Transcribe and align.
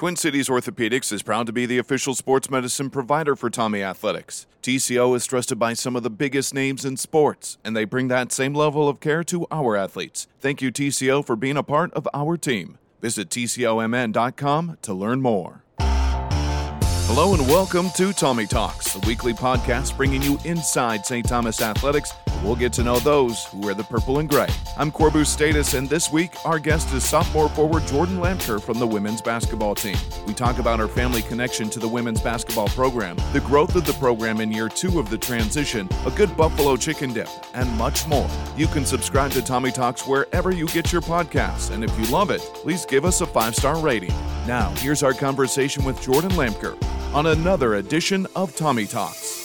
Twin 0.00 0.16
Cities 0.16 0.48
Orthopedics 0.48 1.12
is 1.12 1.22
proud 1.22 1.44
to 1.46 1.52
be 1.52 1.66
the 1.66 1.76
official 1.76 2.14
sports 2.14 2.48
medicine 2.48 2.88
provider 2.88 3.36
for 3.36 3.50
Tommie 3.50 3.82
Athletics. 3.82 4.46
TCO 4.62 5.14
is 5.14 5.26
trusted 5.26 5.58
by 5.58 5.74
some 5.74 5.94
of 5.94 6.02
the 6.02 6.08
biggest 6.08 6.54
names 6.54 6.86
in 6.86 6.96
sports, 6.96 7.58
and 7.62 7.76
they 7.76 7.84
bring 7.84 8.08
that 8.08 8.32
same 8.32 8.54
level 8.54 8.88
of 8.88 8.98
care 8.98 9.22
to 9.24 9.46
our 9.50 9.76
athletes. 9.76 10.26
Thank 10.40 10.62
you, 10.62 10.72
TCO, 10.72 11.22
for 11.22 11.36
being 11.36 11.58
a 11.58 11.62
part 11.62 11.92
of 11.92 12.08
our 12.14 12.38
team. 12.38 12.78
Visit 13.02 13.28
TCOMN.com 13.28 14.78
to 14.80 14.94
learn 14.94 15.20
more. 15.20 15.64
Hello 15.78 17.34
and 17.34 17.46
welcome 17.46 17.90
to 17.96 18.14
Tommie 18.14 18.46
Talks, 18.46 18.94
the 18.94 19.06
weekly 19.06 19.34
podcast 19.34 19.98
bringing 19.98 20.22
you 20.22 20.38
inside 20.46 21.04
St. 21.04 21.28
Thomas 21.28 21.60
Athletics. 21.60 22.14
We'll 22.42 22.56
get 22.56 22.72
to 22.74 22.82
know 22.82 22.98
those 22.98 23.44
who 23.46 23.60
wear 23.60 23.74
the 23.74 23.84
purple 23.84 24.18
and 24.18 24.28
gray. 24.28 24.48
I'm 24.78 24.90
Corbu 24.90 25.26
Status, 25.26 25.74
and 25.74 25.88
this 25.88 26.10
week 26.10 26.32
our 26.44 26.58
guest 26.58 26.92
is 26.94 27.04
sophomore 27.04 27.48
forward 27.50 27.82
Jordyn 27.84 28.18
Lamker 28.18 28.62
from 28.62 28.78
the 28.78 28.86
women's 28.86 29.20
basketball 29.20 29.74
team. 29.74 29.96
We 30.26 30.34
talk 30.34 30.58
about 30.58 30.78
her 30.78 30.88
family 30.88 31.22
connection 31.22 31.68
to 31.70 31.78
the 31.78 31.88
women's 31.88 32.20
basketball 32.20 32.68
program, 32.68 33.16
the 33.32 33.40
growth 33.40 33.76
of 33.76 33.84
the 33.84 33.92
program 33.94 34.40
in 34.40 34.50
year 34.52 34.68
two 34.68 34.98
of 34.98 35.10
the 35.10 35.18
transition, 35.18 35.88
a 36.06 36.10
good 36.10 36.34
buffalo 36.36 36.76
chicken 36.76 37.12
dip, 37.12 37.28
and 37.54 37.70
much 37.76 38.06
more. 38.06 38.28
You 38.56 38.66
can 38.66 38.84
subscribe 38.84 39.32
to 39.32 39.42
Tommie 39.42 39.70
Talks 39.70 40.06
wherever 40.06 40.50
you 40.50 40.66
get 40.68 40.92
your 40.92 41.02
podcasts, 41.02 41.70
and 41.70 41.84
if 41.84 41.98
you 41.98 42.06
love 42.06 42.30
it, 42.30 42.40
please 42.54 42.86
give 42.86 43.04
us 43.04 43.20
a 43.20 43.26
five 43.26 43.54
star 43.54 43.78
rating. 43.78 44.14
Now, 44.46 44.70
here's 44.76 45.02
our 45.02 45.14
conversation 45.14 45.84
with 45.84 46.00
Jordyn 46.00 46.30
Lamker 46.30 46.82
on 47.14 47.26
another 47.26 47.74
edition 47.74 48.26
of 48.34 48.56
Tommie 48.56 48.86
Talks. 48.86 49.39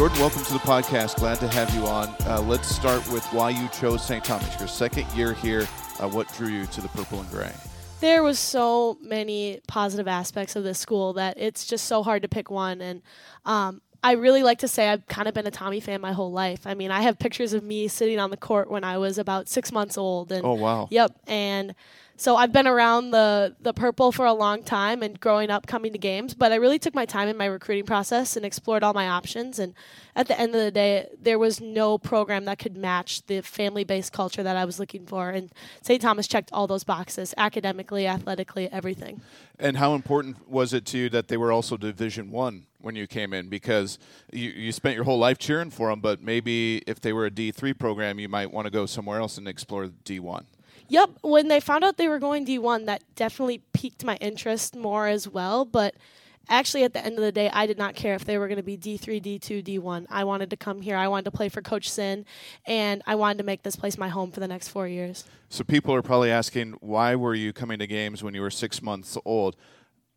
Jordyn, 0.00 0.18
welcome 0.18 0.42
to 0.44 0.54
the 0.54 0.60
podcast. 0.60 1.16
Glad 1.16 1.40
to 1.40 1.48
have 1.48 1.74
you 1.74 1.86
on. 1.86 2.08
Uh, 2.20 2.40
let's 2.40 2.74
start 2.74 3.06
with 3.12 3.22
why 3.34 3.50
you 3.50 3.68
chose 3.68 4.02
St. 4.02 4.24
Thomas. 4.24 4.58
Your 4.58 4.66
second 4.66 5.06
year 5.14 5.34
here. 5.34 5.68
Uh, 5.98 6.08
what 6.08 6.26
drew 6.32 6.48
you 6.48 6.64
to 6.68 6.80
the 6.80 6.88
purple 6.88 7.20
and 7.20 7.28
gray? 7.28 7.52
There 8.00 8.22
was 8.22 8.38
so 8.38 8.96
many 9.02 9.60
positive 9.66 10.08
aspects 10.08 10.56
of 10.56 10.64
this 10.64 10.78
school 10.78 11.12
that 11.12 11.36
it's 11.38 11.66
just 11.66 11.84
so 11.84 12.02
hard 12.02 12.22
to 12.22 12.28
pick 12.28 12.50
one. 12.50 12.80
And 12.80 13.02
um, 13.44 13.82
I 14.02 14.12
really 14.12 14.42
like 14.42 14.60
to 14.60 14.68
say 14.68 14.88
I've 14.88 15.06
kind 15.06 15.28
of 15.28 15.34
been 15.34 15.46
a 15.46 15.50
Tommie 15.50 15.80
fan 15.80 16.00
my 16.00 16.12
whole 16.12 16.32
life. 16.32 16.66
I 16.66 16.72
mean, 16.72 16.90
I 16.90 17.02
have 17.02 17.18
pictures 17.18 17.52
of 17.52 17.62
me 17.62 17.86
sitting 17.86 18.18
on 18.18 18.30
the 18.30 18.38
court 18.38 18.70
when 18.70 18.84
I 18.84 18.96
was 18.96 19.18
about 19.18 19.50
six 19.50 19.70
months 19.70 19.98
old. 19.98 20.32
And 20.32 20.46
oh 20.46 20.54
wow! 20.54 20.88
Yep, 20.90 21.14
and 21.26 21.74
so 22.20 22.36
I've 22.36 22.52
been 22.52 22.66
around 22.66 23.12
the 23.12 23.56
the 23.60 23.72
purple 23.72 24.12
for 24.12 24.26
a 24.26 24.34
long 24.34 24.62
time 24.62 25.02
and 25.02 25.18
growing 25.18 25.48
up 25.48 25.66
coming 25.66 25.92
to 25.92 25.98
games, 25.98 26.34
but 26.34 26.52
I 26.52 26.56
really 26.56 26.78
took 26.78 26.94
my 26.94 27.06
time 27.06 27.28
in 27.28 27.36
my 27.38 27.46
recruiting 27.46 27.86
process 27.86 28.36
and 28.36 28.44
explored 28.44 28.84
all 28.84 28.92
my 28.92 29.08
options 29.08 29.58
and 29.58 29.72
at 30.14 30.28
the 30.28 30.38
end 30.38 30.54
of 30.54 30.60
the 30.60 30.70
day 30.70 31.08
there 31.18 31.38
was 31.38 31.62
no 31.62 31.96
program 31.96 32.44
that 32.44 32.58
could 32.58 32.76
match 32.76 33.24
the 33.26 33.40
family-based 33.40 34.12
culture 34.12 34.42
that 34.42 34.54
I 34.54 34.66
was 34.66 34.78
looking 34.78 35.06
for 35.06 35.30
and 35.30 35.50
St. 35.80 36.02
Thomas 36.02 36.28
checked 36.28 36.50
all 36.52 36.66
those 36.66 36.84
boxes 36.84 37.32
academically, 37.38 38.06
athletically, 38.06 38.70
everything. 38.70 39.22
And 39.58 39.78
how 39.78 39.94
important 39.94 40.46
was 40.46 40.74
it 40.74 40.84
to 40.86 40.98
you 40.98 41.08
that 41.08 41.28
they 41.28 41.38
were 41.38 41.52
also 41.52 41.78
Division 41.78 42.30
1 42.30 42.66
when 42.82 42.96
you 42.96 43.06
came 43.06 43.32
in 43.32 43.48
because 43.48 43.98
you, 44.30 44.50
you 44.50 44.72
spent 44.72 44.94
your 44.94 45.04
whole 45.04 45.18
life 45.18 45.38
cheering 45.38 45.70
for 45.70 45.88
them, 45.88 46.00
but 46.00 46.20
maybe 46.20 46.82
if 46.86 47.00
they 47.00 47.14
were 47.14 47.24
a 47.24 47.30
D3 47.30 47.78
program, 47.78 48.18
you 48.18 48.28
might 48.28 48.52
want 48.52 48.66
to 48.66 48.70
go 48.70 48.84
somewhere 48.84 49.20
else 49.20 49.38
and 49.38 49.48
explore 49.48 49.86
D1. 49.86 50.44
Yep, 50.90 51.18
when 51.22 51.46
they 51.46 51.60
found 51.60 51.84
out 51.84 51.98
they 51.98 52.08
were 52.08 52.18
going 52.18 52.44
D1, 52.44 52.86
that 52.86 53.04
definitely 53.14 53.62
piqued 53.72 54.04
my 54.04 54.16
interest 54.16 54.74
more 54.74 55.06
as 55.06 55.28
well. 55.28 55.64
But 55.64 55.94
actually, 56.48 56.82
at 56.82 56.92
the 56.92 57.04
end 57.04 57.16
of 57.16 57.22
the 57.22 57.30
day, 57.30 57.48
I 57.52 57.66
did 57.66 57.78
not 57.78 57.94
care 57.94 58.14
if 58.14 58.24
they 58.24 58.38
were 58.38 58.48
going 58.48 58.56
to 58.56 58.64
be 58.64 58.76
D3, 58.76 59.22
D2, 59.22 59.62
D1. 59.62 60.06
I 60.10 60.24
wanted 60.24 60.50
to 60.50 60.56
come 60.56 60.80
here. 60.80 60.96
I 60.96 61.06
wanted 61.06 61.26
to 61.26 61.30
play 61.30 61.48
for 61.48 61.62
Coach 61.62 61.88
Sinn, 61.88 62.26
and 62.66 63.02
I 63.06 63.14
wanted 63.14 63.38
to 63.38 63.44
make 63.44 63.62
this 63.62 63.76
place 63.76 63.96
my 63.96 64.08
home 64.08 64.32
for 64.32 64.40
the 64.40 64.48
next 64.48 64.68
four 64.68 64.88
years. 64.88 65.24
So 65.48 65.62
people 65.62 65.94
are 65.94 66.02
probably 66.02 66.32
asking, 66.32 66.72
why 66.80 67.14
were 67.14 67.36
you 67.36 67.52
coming 67.52 67.78
to 67.78 67.86
games 67.86 68.24
when 68.24 68.34
you 68.34 68.40
were 68.40 68.50
six 68.50 68.82
months 68.82 69.16
old? 69.24 69.54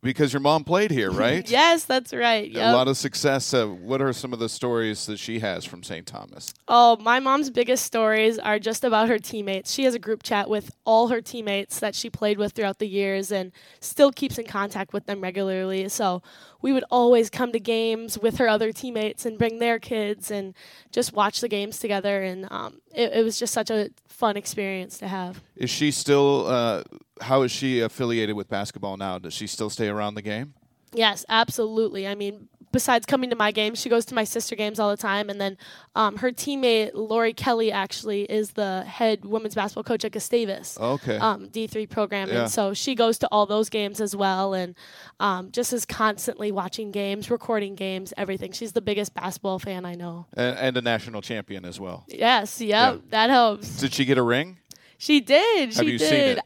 Because 0.03 0.33
your 0.33 0.41
mom 0.41 0.63
played 0.63 0.91
here, 0.91 1.09
right? 1.25 1.49
yes, 1.49 1.85
that's 1.85 2.13
right. 2.13 2.51
Yep. 2.51 2.73
A 2.73 2.75
lot 2.75 2.87
of 2.87 2.97
success. 2.97 3.53
Uh, 3.53 3.67
what 3.67 4.01
are 4.01 4.13
some 4.13 4.33
of 4.33 4.39
the 4.39 4.49
stories 4.49 5.05
that 5.07 5.17
she 5.17 5.39
has 5.39 5.65
from 5.65 5.81
St. 5.81 6.05
Thomas? 6.05 6.53
Oh, 6.67 6.97
my 6.97 7.19
mom's 7.19 7.49
biggest 7.49 7.85
stories 7.85 8.37
are 8.37 8.59
just 8.59 8.83
about 8.83 9.07
her 9.07 9.17
teammates. 9.17 9.71
She 9.71 9.85
has 9.85 9.95
a 9.95 9.99
group 9.99 10.21
chat 10.21 10.49
with 10.49 10.75
all 10.85 11.07
her 11.07 11.21
teammates 11.21 11.79
that 11.79 11.95
she 11.95 12.09
played 12.09 12.37
with 12.37 12.51
throughout 12.51 12.79
the 12.79 12.87
years 12.87 13.31
and 13.31 13.51
still 13.79 14.11
keeps 14.11 14.37
in 14.37 14.45
contact 14.45 14.93
with 14.93 15.05
them 15.05 15.21
regularly. 15.21 15.87
So 15.89 16.21
we 16.63 16.71
would 16.71 16.85
always 16.89 17.29
come 17.29 17.51
to 17.51 17.59
games 17.59 18.17
with 18.17 18.37
her 18.37 18.47
other 18.47 18.71
teammates 18.71 19.25
and 19.25 19.37
bring 19.37 19.59
their 19.59 19.77
kids 19.77 20.31
and 20.31 20.55
just 20.91 21.13
watch 21.13 21.41
the 21.41 21.49
games 21.49 21.77
together. 21.77 22.23
And 22.23 22.47
um, 22.49 22.81
it, 22.95 23.11
it, 23.13 23.23
was 23.23 23.37
just 23.37 23.53
such 23.53 23.69
a 23.69 23.89
fun 24.07 24.37
experience 24.37 24.97
to 24.99 25.07
have. 25.09 25.43
Is 25.57 25.69
she 25.69 25.91
still? 25.91 26.47
Uh, 26.47 26.83
how 27.21 27.41
is 27.41 27.51
she 27.51 27.81
affiliated 27.81 28.35
with 28.35 28.47
basketball 28.47 28.95
now? 28.95 29.19
Does 29.19 29.33
she 29.33 29.45
still 29.45 29.69
stay 29.69 29.89
around 29.89 30.15
the 30.15 30.21
game? 30.21 30.53
Yes, 30.93 31.25
absolutely. 31.27 32.07
I 32.07 32.15
mean, 32.15 32.47
besides 32.73 33.05
coming 33.05 33.29
to 33.29 33.37
my 33.37 33.51
games, 33.53 33.79
she 33.79 33.87
goes 33.87 34.03
to 34.07 34.15
my 34.15 34.25
sister 34.25 34.57
games 34.57 34.77
all 34.77 34.89
the 34.89 34.97
time. 34.97 35.29
And 35.29 35.39
then 35.39 35.57
um, 35.95 36.17
her 36.17 36.31
teammate 36.31 36.91
Laurie 36.93 37.31
Kelly 37.31 37.71
actually 37.71 38.23
is 38.23 38.51
the 38.51 38.83
head 38.83 39.23
women's 39.23 39.55
basketball 39.55 39.83
coach 39.85 40.03
at 40.03 40.11
Gustavus. 40.11 40.77
Okay. 40.77 41.17
Um, 41.17 41.47
D 41.47 41.67
three 41.67 41.87
program, 41.87 42.27
yeah. 42.27 42.41
and 42.41 42.51
so 42.51 42.73
she 42.73 42.95
goes 42.95 43.17
to 43.19 43.27
all 43.31 43.45
those 43.45 43.69
games 43.69 44.01
as 44.01 44.13
well, 44.15 44.53
and 44.53 44.75
um, 45.21 45.51
just 45.51 45.71
is 45.71 45.85
constantly 45.85 46.51
watching 46.51 46.91
games, 46.91 47.31
recording 47.31 47.75
games, 47.75 48.13
everything. 48.17 48.51
She's 48.51 48.73
the 48.73 48.81
biggest 48.81 49.13
basketball 49.13 49.59
fan 49.59 49.85
I 49.85 49.93
know. 49.95 50.25
And, 50.33 50.57
and 50.57 50.77
a 50.77 50.81
national 50.81 51.21
champion 51.21 51.63
as 51.63 51.79
well. 51.79 52.05
Yes. 52.09 52.59
Yep, 52.59 52.69
yeah. 52.69 52.97
That 53.09 53.29
helps. 53.29 53.77
Did 53.77 53.93
she 53.93 54.03
get 54.03 54.17
a 54.17 54.23
ring? 54.23 54.57
She 54.97 55.19
did. 55.19 55.73
Have 55.73 55.85
she 55.85 55.97
did. 55.97 56.39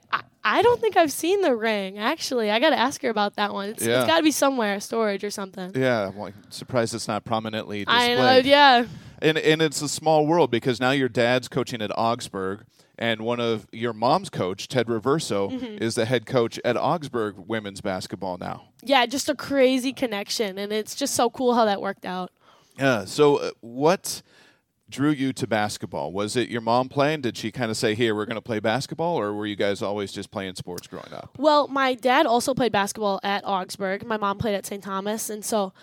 Seen 0.47 0.53
it? 0.53 0.55
I, 0.55 0.59
I 0.59 0.61
don't 0.61 0.81
think 0.81 0.97
I've 0.97 1.11
seen 1.11 1.41
the 1.41 1.55
ring. 1.55 1.97
Actually, 1.97 2.51
I 2.51 2.59
got 2.59 2.71
to 2.71 2.79
ask 2.79 3.01
her 3.01 3.09
about 3.09 3.35
that 3.35 3.53
one. 3.53 3.69
It's, 3.69 3.85
yeah. 3.85 3.99
it's 3.99 4.07
got 4.07 4.17
to 4.17 4.23
be 4.23 4.31
somewhere, 4.31 4.79
storage 4.79 5.23
or 5.23 5.29
something. 5.29 5.71
Yeah, 5.75 6.09
well, 6.09 6.27
I'm 6.27 6.51
surprised 6.51 6.93
it's 6.93 7.07
not 7.07 7.25
prominently 7.25 7.85
displayed. 7.85 8.17
I 8.17 8.37
know. 8.37 8.37
Yeah. 8.37 8.85
And 9.21 9.37
and 9.37 9.61
it's 9.61 9.81
a 9.81 9.89
small 9.89 10.27
world 10.27 10.51
because 10.51 10.79
now 10.79 10.91
your 10.91 11.09
dad's 11.09 11.47
coaching 11.47 11.81
at 11.81 11.91
Augsburg, 11.97 12.65
and 12.99 13.21
one 13.21 13.39
of 13.39 13.67
your 13.71 13.93
mom's 13.93 14.29
coach, 14.29 14.67
Ted 14.67 14.87
Riverso, 14.87 15.51
mm-hmm. 15.51 15.83
is 15.83 15.95
the 15.95 16.05
head 16.05 16.25
coach 16.25 16.59
at 16.63 16.77
Augsburg 16.77 17.35
women's 17.37 17.81
basketball 17.81 18.37
now. 18.37 18.69
Yeah, 18.83 19.05
just 19.07 19.27
a 19.27 19.35
crazy 19.35 19.91
connection, 19.91 20.59
and 20.59 20.71
it's 20.71 20.93
just 20.93 21.15
so 21.15 21.29
cool 21.29 21.55
how 21.55 21.65
that 21.65 21.81
worked 21.81 22.05
out. 22.05 22.31
Yeah. 22.77 23.05
So 23.05 23.37
uh, 23.37 23.51
what? 23.61 24.21
Drew 24.89 25.09
you 25.11 25.33
to 25.33 25.47
basketball? 25.47 26.11
Was 26.11 26.35
it 26.35 26.49
your 26.49 26.61
mom 26.61 26.89
playing? 26.89 27.21
Did 27.21 27.37
she 27.37 27.51
kind 27.51 27.69
of 27.71 27.77
say, 27.77 27.95
"Here, 27.95 28.15
we're 28.15 28.25
going 28.25 28.35
to 28.35 28.41
play 28.41 28.59
basketball," 28.59 29.19
or 29.19 29.33
were 29.33 29.45
you 29.45 29.55
guys 29.55 29.81
always 29.81 30.11
just 30.11 30.31
playing 30.31 30.55
sports 30.55 30.87
growing 30.87 31.13
up? 31.13 31.35
Well, 31.37 31.67
my 31.67 31.93
dad 31.93 32.25
also 32.25 32.53
played 32.53 32.71
basketball 32.71 33.19
at 33.23 33.43
Augsburg. 33.45 34.05
My 34.05 34.17
mom 34.17 34.37
played 34.37 34.55
at 34.55 34.65
St. 34.65 34.83
Thomas, 34.83 35.29
and 35.29 35.43
so 35.43 35.73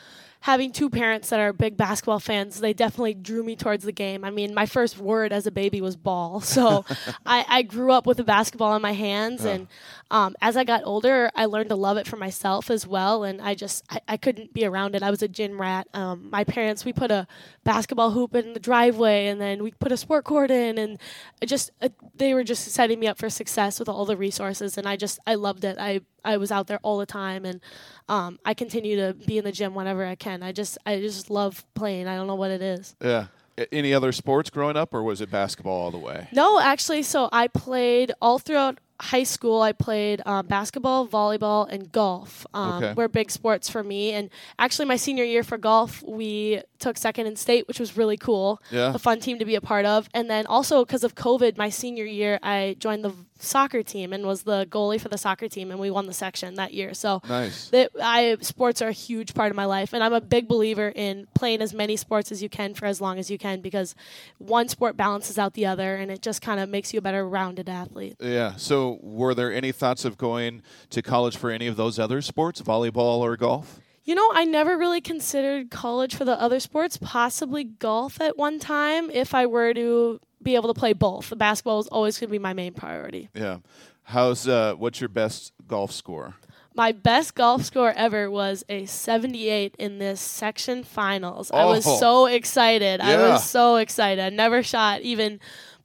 having 0.44 0.71
two 0.71 0.91
parents 0.91 1.31
that 1.31 1.41
are 1.41 1.55
big 1.55 1.75
basketball 1.75 2.21
fans, 2.21 2.60
they 2.60 2.75
definitely 2.75 3.15
drew 3.15 3.43
me 3.43 3.56
towards 3.56 3.82
the 3.82 3.93
game. 3.93 4.27
I 4.27 4.31
mean, 4.31 4.53
my 4.53 4.66
first 4.66 4.99
word 4.99 5.32
as 5.32 5.47
a 5.47 5.50
baby 5.50 5.81
was 5.81 5.97
ball. 5.97 6.43
So 6.55 6.84
I, 7.27 7.44
I, 7.49 7.62
grew 7.62 7.91
up 7.91 8.06
with 8.06 8.21
a 8.21 8.25
basketball 8.25 8.77
in 8.77 8.82
my 8.82 8.93
hands. 8.93 9.44
And 9.44 9.66
um, 10.10 10.37
as 10.41 10.56
I 10.56 10.62
got 10.62 10.82
older, 10.84 11.31
I 11.34 11.47
learned 11.47 11.71
to 11.71 11.75
love 11.75 11.97
it 11.97 12.06
for 12.06 12.16
myself 12.16 12.71
as 12.71 12.87
well. 12.87 13.25
And 13.25 13.41
I 13.41 13.55
just, 13.55 13.82
I, 13.91 14.00
I 14.06 14.16
couldn't 14.19 14.53
be 14.53 14.65
around 14.65 14.94
it. 14.94 15.03
I 15.03 15.10
was 15.10 15.22
a 15.22 15.27
gym 15.27 15.60
rat. 15.60 15.88
Um, 15.94 16.28
my 16.31 16.44
parents, 16.44 16.84
we 16.84 16.93
put 16.93 17.11
a 17.11 17.26
basketball 17.65 18.12
hoop 18.12 18.37
in 18.37 18.53
the 18.53 18.61
driveway 18.61 19.26
and 19.26 19.41
then 19.41 19.65
we 19.65 19.72
put 19.72 19.91
a 19.91 19.97
sport 19.97 20.25
court 20.25 20.50
in. 20.50 20.78
And 20.78 20.99
just, 21.44 21.72
uh, 21.82 21.88
they 22.15 22.34
were 22.34 22.44
just 22.44 22.69
setting 22.69 23.00
me 23.00 23.09
up 23.09 23.19
for 23.19 23.31
success 23.31 23.81
with 23.81 23.88
all 23.88 24.05
the 24.05 24.16
resources. 24.16 24.78
And 24.78 24.87
I 24.87 24.97
just, 24.97 25.19
I 25.26 25.34
loved 25.34 25.65
it. 25.65 25.76
I, 25.81 26.03
I 26.25 26.37
was 26.37 26.53
out 26.53 26.66
there 26.66 26.81
all 26.82 26.99
the 26.99 27.06
time. 27.06 27.44
And 27.44 27.61
um, 28.09 28.38
I 28.44 28.55
continue 28.55 28.97
to 28.97 29.15
be 29.15 29.38
in 29.38 29.44
the 29.44 29.53
gym 29.53 29.75
whenever 29.75 30.05
I 30.05 30.15
can. 30.15 30.33
I 30.42 30.52
just 30.52 30.78
I 30.86 31.00
just 31.00 31.30
love 31.30 31.64
playing. 31.74 32.08
I 32.08 32.16
don't 32.16 32.26
know 32.26 32.34
what 32.34 32.50
it 32.50 32.62
is. 32.62 32.96
Yeah. 33.02 33.26
Any 33.70 33.94
other 33.94 34.10
sports 34.10 34.50
growing 34.50 34.76
up, 34.76 34.92
or 34.92 35.02
was 35.04 35.20
it 35.20 35.30
basketball 35.30 35.80
all 35.80 35.90
the 35.92 35.98
way? 35.98 36.26
No, 36.32 36.58
actually. 36.58 37.04
So 37.04 37.28
I 37.30 37.46
played 37.46 38.12
all 38.20 38.40
throughout 38.40 38.80
high 39.00 39.22
school. 39.22 39.60
I 39.60 39.72
played 39.72 40.22
um, 40.26 40.46
basketball, 40.46 41.06
volleyball, 41.06 41.69
and 41.70 41.90
golf. 41.90 42.46
Um, 42.54 42.82
okay. 42.82 42.94
Were 42.94 43.08
big 43.08 43.31
sports 43.31 43.69
for 43.69 43.82
me. 43.82 44.12
And 44.12 44.31
actually, 44.58 44.86
my 44.86 44.96
senior 44.96 45.25
year 45.25 45.42
for 45.42 45.58
golf, 45.58 46.02
we 46.02 46.62
took 46.78 46.96
second 46.96 47.26
in 47.26 47.37
state, 47.37 47.69
which 47.69 47.80
was 47.80 47.96
really 47.96 48.16
cool. 48.16 48.60
Yeah. 48.70 48.94
A 48.94 48.98
fun 48.98 49.20
team 49.20 49.38
to 49.38 49.44
be 49.44 49.54
a 49.54 49.60
part 49.60 49.84
of. 49.84 50.08
And 50.14 50.30
then 50.30 50.46
also 50.46 50.84
because 50.84 51.04
of 51.04 51.14
COVID, 51.14 51.56
my 51.56 51.69
senior 51.69 52.04
year, 52.04 52.38
I 52.42 52.76
joined 52.78 53.04
the 53.04 53.14
soccer 53.38 53.82
team 53.82 54.12
and 54.12 54.25
was 54.25 54.44
the 54.44 54.66
goalie 54.66 55.00
for 55.00 55.08
the 55.08 55.19
soccer 55.19 55.48
team, 55.48 55.70
and 55.70 55.81
we 55.81 55.90
won 55.90 56.06
the 56.06 56.12
section 56.12 56.54
that 56.54 56.72
year. 56.72 56.94
So 56.94 57.20
nice. 57.28 57.70
I 58.00 58.36
sports 58.40 58.81
are 58.82 58.88
a 58.88 58.92
huge 58.92 59.34
part 59.34 59.50
of 59.50 59.56
my 59.56 59.64
life, 59.64 59.92
and 59.92 60.02
I'm 60.02 60.12
a 60.12 60.20
big 60.20 60.48
believer 60.48 60.92
in 60.94 61.26
playing 61.34 61.60
as 61.60 61.75
many 61.75 61.96
sports 61.96 62.31
as 62.32 62.42
you 62.42 62.48
can 62.48 62.75
for 62.75 62.86
as 62.86 63.00
long 63.00 63.19
as 63.19 63.31
you 63.31 63.38
can 63.38 63.60
because 63.60 63.94
one 64.38 64.69
sport 64.69 64.96
balances 64.96 65.38
out 65.38 65.54
the 65.54 65.66
other, 65.66 65.96
and 65.96 66.10
it 66.10 66.22
just 66.22 66.42
kind 66.42 66.60
of 66.60 66.69
makes 66.69 66.92
you 66.92 66.98
a 66.98 67.02
better 67.02 67.28
rounded 67.28 67.69
athlete. 67.69 68.16
Yeah. 68.20 68.56
So, 68.56 68.98
were 69.02 69.34
there 69.34 69.52
any 69.52 69.72
thoughts 69.72 70.04
of 70.04 70.16
going 70.16 70.62
to 70.90 71.02
college 71.02 71.37
for 71.37 71.50
any 71.50 71.66
of 71.66 71.76
those 71.76 71.98
other 71.98 72.22
sports, 72.22 72.62
volleyball 72.62 73.19
or 73.19 73.37
golf? 73.37 73.80
You 74.04 74.14
know, 74.14 74.30
I 74.34 74.44
never 74.44 74.76
really 74.76 75.00
considered 75.00 75.70
college 75.70 76.14
for 76.14 76.24
the 76.26 76.38
other 76.40 76.60
sports, 76.60 76.98
possibly 77.00 77.64
golf 77.64 78.20
at 78.20 78.36
one 78.36 78.58
time 78.58 79.10
if 79.10 79.34
I 79.34 79.46
were 79.46 79.72
to 79.72 80.20
be 80.42 80.54
able 80.56 80.72
to 80.72 80.78
play 80.78 80.92
both. 80.92 81.30
The 81.30 81.36
basketball 81.36 81.80
is 81.80 81.86
always 81.88 82.18
going 82.18 82.28
to 82.28 82.32
be 82.32 82.38
my 82.38 82.52
main 82.52 82.74
priority. 82.74 83.30
Yeah. 83.34 83.58
How's 84.02 84.46
uh, 84.46 84.74
what's 84.74 85.00
your 85.00 85.08
best 85.08 85.52
golf 85.66 85.90
score? 85.90 86.34
My 86.76 86.92
best 86.92 87.34
golf 87.34 87.62
score 87.64 87.92
ever 87.96 88.30
was 88.30 88.62
a 88.68 88.84
78 88.84 89.76
in 89.78 89.98
this 89.98 90.20
section 90.20 90.82
finals. 90.84 91.50
I 91.50 91.64
was 91.64 91.86
Oh. 91.86 91.96
so 91.98 92.26
excited. 92.26 93.00
Yeah. 93.02 93.08
I 93.08 93.16
was 93.30 93.48
so 93.48 93.76
excited. 93.76 94.20
I 94.22 94.28
never 94.28 94.62
shot 94.62 95.00
even 95.00 95.40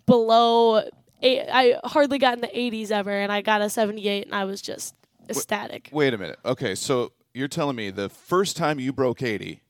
below 0.06 0.84
eight. 1.22 1.46
I 1.50 1.80
hardly 1.86 2.18
got 2.18 2.34
in 2.34 2.42
the 2.42 2.48
80s 2.48 2.92
ever, 2.92 3.12
and 3.12 3.32
I 3.32 3.42
got 3.42 3.62
a 3.62 3.70
78, 3.70 4.26
and 4.26 4.36
I 4.36 4.46
was 4.46 4.62
just 4.62 4.96
ecstatic. 5.30 5.90
Wait 5.94 6.14
a 6.14 6.18
minute. 6.18 6.40
Okay, 6.44 6.74
so 6.76 7.12
you're 7.40 7.48
telling 7.48 7.76
me 7.76 7.90
the 7.90 8.10
first 8.10 8.56
time 8.58 8.80
you 8.80 8.94
broke 8.94 9.22
80 9.24 9.62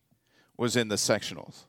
was 0.58 0.76
in 0.76 0.90
the 0.90 0.96
sectionals. 0.96 1.64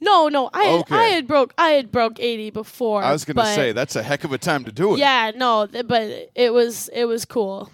No, 0.00 0.28
no, 0.28 0.50
I 0.52 0.64
had, 0.64 0.84
I 0.90 1.02
had 1.04 1.26
broke 1.26 1.54
I 1.56 1.70
had 1.70 1.90
broke 1.90 2.20
80 2.20 2.50
before. 2.50 3.02
I 3.02 3.12
was 3.12 3.24
going 3.24 3.36
to 3.36 3.54
say 3.54 3.72
that's 3.72 3.96
a 3.96 4.02
heck 4.02 4.24
of 4.24 4.32
a 4.32 4.38
time 4.38 4.64
to 4.64 4.72
do 4.72 4.94
it. 4.94 4.98
Yeah, 4.98 5.30
no, 5.34 5.66
th- 5.66 5.86
but 5.86 6.30
it 6.34 6.52
was 6.52 6.88
it 6.92 7.04
was 7.06 7.24
cool. 7.24 7.70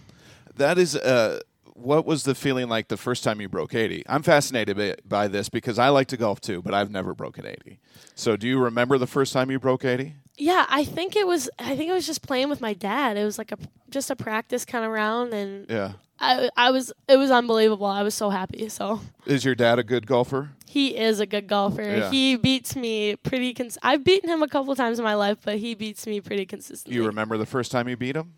That 0.57 0.79
is 0.79 0.95
uh 0.95 1.41
what 1.75 2.05
was 2.05 2.25
the 2.25 2.35
feeling 2.35 2.69
like 2.69 2.89
the 2.89 2.97
first 2.97 3.23
time 3.23 3.41
you 3.41 3.49
broke 3.49 3.73
80? 3.73 4.03
I'm 4.09 4.23
fascinated 4.25 4.77
by, 4.77 4.97
by 5.05 5.29
this 5.29 5.49
because 5.49 5.79
I 5.79 5.91
like 5.91 6.09
to 6.09 6.17
golf 6.17 6.41
too, 6.41 6.61
but 6.61 6.75
I've 6.75 6.91
never 6.91 7.15
broken 7.15 7.47
80. 7.47 7.79
So 8.17 8.37
do 8.37 8.49
you 8.49 8.59
remember 8.59 8.99
the 8.99 9.07
first 9.07 9.33
time 9.33 9.49
you 9.51 9.61
broke 9.61 9.85
80? 9.85 10.13
Yeah, 10.37 10.67
I 10.69 10.85
think 10.85 11.17
it 11.17 11.27
was. 11.27 11.51
I 11.59 11.77
think 11.77 11.91
it 11.91 11.93
was 11.93 12.07
just 12.07 12.23
playing 12.23 12.49
with 12.49 12.61
my 12.61 12.73
dad. 12.73 13.17
It 13.17 13.25
was 13.25 13.39
like 13.39 13.51
a 13.53 13.59
just 13.91 14.11
a 14.11 14.17
practice 14.17 14.65
kind 14.65 14.85
of 14.85 14.93
round, 14.93 15.33
and 15.33 15.69
Yeah. 15.69 15.93
I 16.21 16.51
I 16.57 16.71
was 16.71 16.93
it 17.09 17.17
was 17.17 17.31
unbelievable. 17.31 17.87
I 17.87 18.03
was 18.03 18.15
so 18.15 18.31
happy. 18.31 18.69
So 18.69 19.01
Is 19.27 19.45
your 19.45 19.55
dad 19.55 19.79
a 19.79 19.83
good 19.85 20.07
golfer? 20.07 20.51
he 20.67 20.97
is 20.97 21.19
a 21.19 21.27
good 21.27 21.47
golfer. 21.47 21.83
Yeah. 21.83 22.11
He 22.11 22.37
beats 22.37 22.77
me 22.77 23.17
pretty. 23.17 23.55
Cons- 23.55 23.79
I've 23.83 24.05
beaten 24.05 24.29
him 24.29 24.43
a 24.43 24.49
couple 24.49 24.75
times 24.77 24.99
in 24.99 25.05
my 25.05 25.15
life, 25.15 25.39
but 25.45 25.57
he 25.59 25.75
beats 25.75 26.07
me 26.07 26.21
pretty 26.21 26.45
consistently. 26.45 26.95
You 26.97 27.07
remember 27.07 27.39
the 27.39 27.47
first 27.47 27.73
time 27.73 27.89
you 27.89 27.97
beat 27.97 28.17
him? 28.17 28.35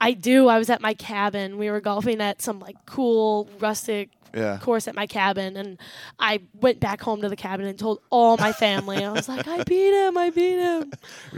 I 0.00 0.12
do. 0.12 0.48
I 0.48 0.58
was 0.58 0.70
at 0.70 0.80
my 0.80 0.94
cabin. 0.94 1.56
We 1.58 1.70
were 1.70 1.80
golfing 1.80 2.20
at 2.20 2.42
some 2.42 2.58
like 2.60 2.76
cool 2.86 3.48
rustic 3.60 4.10
Yeah. 4.34 4.58
course 4.60 4.88
at 4.88 4.94
my 4.96 5.06
cabin, 5.06 5.56
and 5.56 5.78
I 6.18 6.40
went 6.60 6.80
back 6.80 7.00
home 7.00 7.22
to 7.22 7.28
the 7.28 7.36
cabin 7.36 7.66
and 7.66 7.78
told 7.78 8.00
all 8.10 8.36
my 8.36 8.52
family. 8.52 9.04
I 9.04 9.12
was 9.12 9.28
like, 9.28 9.46
I 9.46 9.62
beat 9.66 9.94
him. 9.94 10.18
I 10.18 10.30
beat 10.30 10.58
him. 10.58 10.90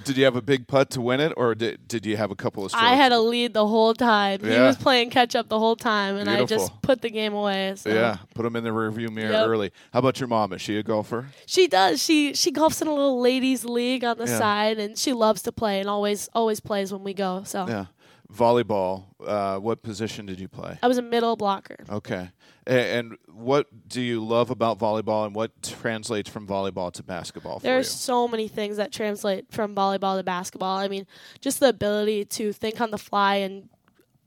Did 0.04 0.16
you 0.16 0.24
have 0.24 0.34
a 0.36 0.40
big 0.42 0.66
putt 0.66 0.88
to 0.92 1.02
win 1.02 1.20
it 1.20 1.34
or 1.36 1.54
did, 1.54 1.86
did 1.86 2.06
you 2.06 2.16
have 2.16 2.30
a 2.30 2.34
couple 2.34 2.64
of 2.64 2.70
strokes? 2.70 2.86
I 2.86 2.94
had 2.94 3.12
a 3.12 3.20
lead 3.20 3.52
the 3.52 3.66
whole 3.66 3.92
time. 3.92 4.40
He 4.42 4.48
was 4.58 4.76
playing 4.76 5.10
catch 5.10 5.36
up 5.36 5.48
the 5.50 5.58
whole 5.58 5.76
time, 5.76 6.16
and 6.16 6.28
I 6.28 6.44
just 6.46 6.72
put 6.80 7.02
the 7.02 7.10
game 7.10 7.34
away. 7.34 7.74
So. 7.76 7.90
Yeah, 7.90 8.16
put 8.34 8.46
him 8.46 8.56
in 8.56 8.64
the 8.64 8.70
rearview 8.70 9.10
mirror 9.10 9.32
Yep. 9.32 9.46
early. 9.48 9.72
How 9.92 9.98
about 9.98 10.18
your 10.18 10.28
mom? 10.28 10.54
Is 10.54 10.62
she 10.62 10.78
a 10.78 10.82
golfer? 10.82 11.26
She 11.44 11.68
does. 11.68 12.02
She 12.02 12.32
she 12.34 12.50
golfs 12.50 12.80
in 12.80 12.88
a 12.88 12.94
little 12.94 13.20
ladies 13.20 13.64
league 13.64 14.02
on 14.04 14.16
the 14.16 14.26
Yeah. 14.26 14.38
side, 14.38 14.78
and 14.78 14.96
she 14.96 15.12
loves 15.12 15.42
to 15.42 15.52
play 15.52 15.80
and 15.80 15.88
always 15.90 16.28
always 16.34 16.60
plays 16.60 16.92
when 16.92 17.04
we 17.04 17.12
go. 17.12 17.42
So 17.44 17.68
Yeah. 17.68 17.84
Volleyball. 18.32 19.04
Uh, 19.24 19.58
what 19.58 19.82
position 19.82 20.26
did 20.26 20.40
you 20.40 20.48
play? 20.48 20.78
I 20.82 20.88
was 20.88 20.98
a 20.98 21.02
middle 21.02 21.36
blocker. 21.36 21.76
Okay. 21.88 22.30
And 22.66 23.16
what 23.32 23.68
do 23.88 24.00
you 24.00 24.24
love 24.24 24.50
about 24.50 24.78
volleyball 24.78 25.24
and 25.24 25.34
what 25.34 25.62
translates 25.62 26.28
from 26.28 26.46
volleyball 26.48 26.92
to 26.94 27.02
basketball 27.04 27.60
for 27.60 27.62
There's 27.62 27.86
you? 27.86 27.98
so 27.98 28.26
many 28.26 28.48
things 28.48 28.76
that 28.78 28.92
translate 28.92 29.52
from 29.52 29.74
volleyball 29.74 30.16
to 30.16 30.24
basketball. 30.24 30.76
I 30.76 30.88
mean, 30.88 31.06
just 31.40 31.60
the 31.60 31.68
ability 31.68 32.24
to 32.24 32.52
think 32.52 32.80
on 32.80 32.90
the 32.90 32.98
fly 32.98 33.36
and 33.36 33.68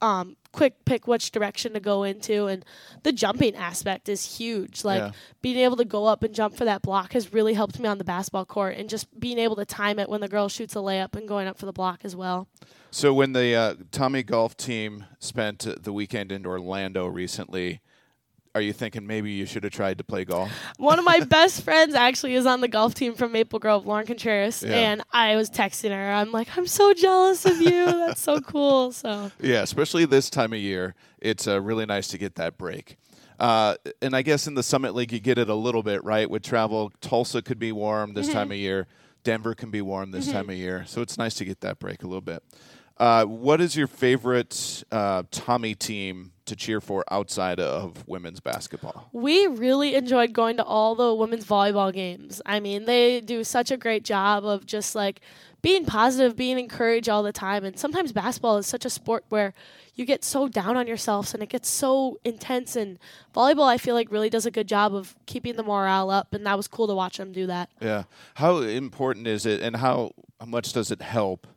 um, 0.02 0.36
quick 0.52 0.84
pick 0.86 1.08
which 1.08 1.32
direction 1.32 1.74
to 1.74 1.80
go 1.80 2.04
into, 2.04 2.48
and 2.48 2.66
the 3.04 3.12
jumping 3.12 3.56
aspect 3.56 4.10
is 4.10 4.38
huge. 4.38 4.84
Like 4.84 5.00
Yeah. 5.02 5.12
being 5.42 5.58
able 5.58 5.76
to 5.78 5.86
go 5.86 6.06
up 6.06 6.24
and 6.24 6.34
jump 6.34 6.56
for 6.56 6.66
that 6.66 6.82
block 6.82 7.14
has 7.14 7.34
really 7.34 7.54
helped 7.54 7.80
me 7.80 7.88
on 7.88 7.98
the 7.98 8.04
basketball 8.04 8.46
court, 8.46 8.78
and 8.78 8.90
just 8.90 9.08
being 9.20 9.38
able 9.38 9.56
to 9.58 9.66
time 9.66 10.00
it 10.00 10.10
when 10.10 10.22
the 10.22 10.28
girl 10.28 10.50
shoots 10.50 10.76
a 10.76 10.80
layup 10.80 11.16
and 11.16 11.28
going 11.28 11.48
up 11.48 11.58
for 11.58 11.66
the 11.66 11.74
block 11.74 12.02
as 12.04 12.16
well. 12.16 12.48
So 12.92 13.14
when 13.14 13.34
the 13.34 13.56
uh, 13.56 13.76
Tommie 13.92 14.24
golf 14.24 14.58
team 14.58 15.06
spent 15.20 15.68
the 15.84 15.94
weekend 15.94 16.32
in 16.32 16.46
Orlando 16.46 17.06
recently, 17.06 17.82
are 18.56 18.62
you 18.62 18.74
thinking 18.74 19.06
maybe 19.06 19.32
you 19.32 19.46
should 19.46 19.64
have 19.64 19.74
tried 19.74 19.98
to 20.00 20.04
play 20.04 20.26
golf? 20.26 20.52
One 20.78 20.98
of 21.00 21.06
my 21.06 21.20
best 21.26 21.64
friends 21.64 21.94
actually 21.96 22.36
is 22.36 22.46
on 22.46 22.62
the 22.62 22.68
golf 22.68 22.94
team 22.96 23.14
from 23.16 23.32
Maple 23.32 23.60
Grove, 23.60 23.86
Lauren 23.86 24.06
Contreras, 24.08 24.64
Yeah. 24.64 24.74
and 24.76 25.02
I 25.12 25.36
was 25.36 25.50
texting 25.50 25.92
her. 25.92 26.12
I'm 26.12 26.32
like, 26.32 26.58
I'm 26.58 26.68
so 26.68 26.94
jealous 26.94 27.46
of 27.46 27.62
you. 27.62 27.86
That's 27.86 28.22
so 28.22 28.42
cool. 28.42 28.92
So 28.92 29.32
Yeah, 29.40 29.62
especially 29.62 30.06
this 30.06 30.30
time 30.30 30.54
of 30.54 30.60
year, 30.60 30.96
it's 31.20 31.48
uh, 31.48 31.62
really 31.62 31.86
nice 31.86 32.08
to 32.10 32.18
get 32.18 32.36
that 32.36 32.58
break. 32.58 32.98
Uh, 33.40 33.76
and 34.02 34.16
I 34.16 34.22
guess 34.22 34.48
in 34.48 34.56
the 34.56 34.64
Summit 34.64 34.94
League, 34.96 35.14
you 35.14 35.20
get 35.20 35.38
it 35.38 35.50
a 35.50 35.56
little 35.56 35.84
bit, 35.84 36.04
right? 36.04 36.30
With 36.30 36.44
travel, 36.44 36.92
Tulsa 37.00 37.42
could 37.42 37.60
be 37.60 37.72
warm 37.72 38.14
this 38.14 38.28
time 38.28 38.52
of 38.52 38.58
year. 38.58 38.88
Denver 39.24 39.54
can 39.54 39.70
be 39.70 39.82
warm 39.82 40.12
this 40.12 40.30
time 40.32 40.50
of 40.50 40.56
year. 40.56 40.84
So 40.88 41.02
it's 41.02 41.18
nice 41.18 41.36
to 41.36 41.46
get 41.46 41.62
that 41.62 41.80
break 41.80 42.04
a 42.04 42.08
little 42.08 42.20
bit. 42.22 42.44
Uh, 42.98 43.24
what 43.26 43.62
is 43.62 43.78
your 43.78 43.88
favorite 43.88 44.84
uh, 44.92 45.24
Tommie 45.32 45.76
team 45.76 46.32
to 46.50 46.56
cheer 46.56 46.82
for 46.82 47.04
outside 47.10 47.60
of 47.60 48.08
women's 48.08 48.40
basketball? 48.40 49.10
we 49.12 49.48
really 49.48 49.96
enjoyed 49.96 50.34
going 50.34 50.58
to 50.58 50.64
all 50.64 50.96
the 50.96 51.14
women's 51.14 51.46
volleyball 51.46 51.92
games. 51.94 52.42
I 52.46 52.60
mean, 52.60 52.86
they 52.86 53.22
do 53.22 53.44
such 53.44 53.72
a 53.72 53.78
great 53.78 54.04
job 54.04 54.46
of 54.46 54.66
just 54.66 54.96
like 54.96 55.22
being 55.62 55.86
positive, 55.86 56.36
being 56.36 56.58
encouraged 56.58 57.10
all 57.10 57.24
the 57.24 57.34
time. 57.34 57.66
And 57.66 57.78
sometimes 57.78 58.12
basketball 58.12 58.58
is 58.58 58.68
such 58.68 58.86
a 58.86 58.90
sport 58.90 59.26
where 59.30 59.54
you 59.96 60.06
get 60.06 60.24
so 60.24 60.48
down 60.48 60.78
on 60.78 60.88
yourselves 60.88 61.34
and 61.34 61.44
it 61.44 61.50
gets 61.50 61.70
so 61.70 62.20
intense. 62.24 62.76
And 62.76 62.98
volleyball, 63.36 63.68
I 63.68 63.78
feel 63.78 63.96
like, 63.96 64.12
really 64.12 64.30
does 64.30 64.46
a 64.46 64.52
good 64.52 64.68
job 64.68 64.96
of 64.96 65.16
keeping 65.26 65.56
the 65.56 65.64
morale 65.64 66.10
up. 66.10 66.34
And 66.34 66.46
that 66.46 66.56
was 66.56 66.68
cool 66.68 66.88
to 66.88 66.96
watch 66.96 67.18
them 67.18 67.32
do 67.32 67.48
that. 67.48 67.70
Yeah. 67.82 68.04
How 68.36 68.60
important 68.60 69.28
is 69.28 69.46
it, 69.46 69.62
and 69.62 69.76
how, 69.76 70.14
how 70.40 70.46
much 70.46 70.72
does 70.74 70.92
it 70.92 71.02
help 71.02 71.48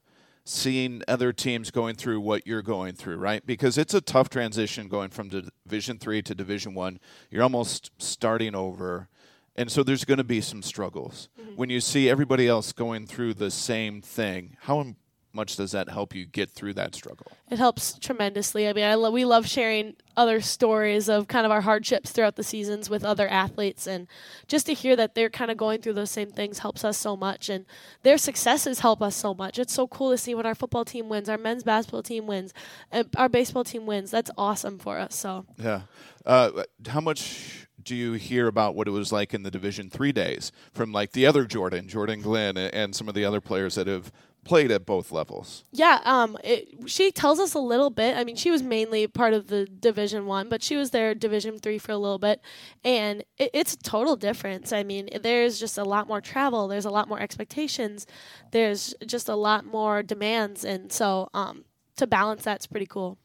seeing 0.44 1.02
other 1.06 1.32
teams 1.32 1.70
going 1.70 1.94
through 1.94 2.20
what 2.20 2.46
you're 2.46 2.62
going 2.62 2.94
through, 2.94 3.16
right? 3.16 3.44
Because 3.46 3.78
it's 3.78 3.94
a 3.94 4.00
tough 4.00 4.28
transition 4.28 4.88
going 4.88 5.10
from 5.10 5.28
Division 5.28 5.98
Three 5.98 6.22
to 6.22 6.34
Division 6.34 6.74
One. 6.74 6.98
You're 7.30 7.42
almost 7.42 7.90
starting 7.98 8.54
over, 8.54 9.08
and 9.56 9.70
so 9.70 9.82
there's 9.82 10.04
going 10.04 10.18
to 10.18 10.24
be 10.24 10.40
some 10.40 10.62
struggles. 10.62 11.28
Mm-hmm. 11.40 11.56
When 11.56 11.70
you 11.70 11.80
see 11.80 12.08
everybody 12.10 12.48
else 12.48 12.72
going 12.72 13.06
through 13.06 13.34
the 13.34 13.50
same 13.50 14.02
thing, 14.02 14.56
how 14.62 14.94
much 15.34 15.56
does 15.56 15.72
that 15.72 15.88
help 15.88 16.14
you 16.14 16.26
get 16.26 16.50
through 16.50 16.74
that 16.74 16.94
struggle? 16.94 17.32
It 17.50 17.58
helps 17.58 17.98
tremendously. 17.98 18.68
I 18.68 18.72
mean, 18.72 18.84
I 18.84 18.94
lo- 18.94 19.10
we 19.10 19.24
love 19.24 19.46
sharing 19.46 19.96
other 20.16 20.40
stories 20.40 21.08
of 21.08 21.28
kind 21.28 21.46
of 21.46 21.52
our 21.52 21.62
hardships 21.62 22.10
throughout 22.10 22.36
the 22.36 22.42
seasons 22.42 22.90
with 22.90 23.04
other 23.04 23.26
athletes, 23.28 23.86
and 23.86 24.06
just 24.46 24.66
to 24.66 24.74
hear 24.74 24.94
that 24.96 25.14
they're 25.14 25.30
kind 25.30 25.50
of 25.50 25.56
going 25.56 25.80
through 25.80 25.94
those 25.94 26.10
same 26.10 26.30
things 26.30 26.58
helps 26.60 26.84
us 26.84 26.98
so 26.98 27.16
much, 27.16 27.48
and 27.48 27.64
their 28.02 28.18
successes 28.18 28.80
help 28.80 29.00
us 29.00 29.16
so 29.16 29.32
much. 29.34 29.58
It's 29.58 29.72
so 29.72 29.86
cool 29.86 30.10
to 30.10 30.18
see 30.18 30.34
when 30.34 30.46
our 30.46 30.54
football 30.54 30.84
team 30.84 31.08
wins, 31.08 31.28
our 31.28 31.38
men's 31.38 31.62
basketball 31.64 32.02
team 32.02 32.26
wins, 32.26 32.52
and 32.90 33.08
our 33.16 33.28
baseball 33.28 33.64
team 33.64 33.86
wins. 33.86 34.10
That's 34.10 34.30
awesome 34.36 34.78
for 34.78 34.98
us. 34.98 35.14
So 35.14 35.46
Yeah. 35.56 35.82
Uh, 36.24 36.64
how 36.86 37.00
much 37.00 37.66
do 37.82 37.96
you 37.96 38.12
hear 38.12 38.46
about 38.46 38.76
what 38.76 38.86
it 38.86 38.92
was 38.92 39.10
like 39.10 39.34
in 39.34 39.42
the 39.42 39.50
Division 39.50 39.90
Three 39.90 40.12
days 40.12 40.52
from 40.72 40.92
like 40.92 41.12
the 41.12 41.26
other 41.26 41.44
Jordan, 41.44 41.88
Jordan 41.88 42.22
Glenn, 42.22 42.56
and 42.56 42.94
some 42.94 43.08
of 43.08 43.14
the 43.14 43.24
other 43.24 43.40
players 43.40 43.74
that 43.74 43.88
have 43.88 44.12
played 44.44 44.70
at 44.70 44.84
both 44.84 45.12
levels? 45.12 45.64
Yeah, 45.72 46.00
um, 46.04 46.36
it, 46.42 46.68
she 46.86 47.10
tells 47.12 47.38
us 47.38 47.54
a 47.54 47.58
little 47.58 47.90
bit. 47.90 48.16
I 48.16 48.24
mean, 48.24 48.36
she 48.36 48.50
was 48.50 48.62
mainly 48.62 49.06
part 49.06 49.34
of 49.34 49.48
the 49.48 49.66
Division 49.66 50.26
One, 50.26 50.48
but 50.48 50.62
she 50.62 50.76
was 50.76 50.90
there 50.90 51.14
Division 51.14 51.58
Three 51.58 51.78
for 51.78 51.92
a 51.92 51.98
little 51.98 52.18
bit, 52.18 52.40
and 52.84 53.22
it, 53.38 53.50
it's 53.52 53.74
a 53.74 53.78
total 53.78 54.16
difference. 54.16 54.72
I 54.72 54.82
mean, 54.82 55.08
there's 55.22 55.58
just 55.58 55.78
a 55.78 55.84
lot 55.84 56.08
more 56.08 56.20
travel. 56.20 56.68
There's 56.68 56.84
a 56.84 56.90
lot 56.90 57.08
more 57.08 57.20
expectations. 57.20 58.06
There's 58.50 58.94
just 59.06 59.28
a 59.28 59.36
lot 59.36 59.64
more 59.64 60.02
demands, 60.02 60.64
and 60.64 60.92
so 60.92 61.28
um, 61.34 61.64
to 61.96 62.06
balance 62.06 62.42
that's 62.42 62.66
pretty 62.66 62.86
cool. 62.86 63.18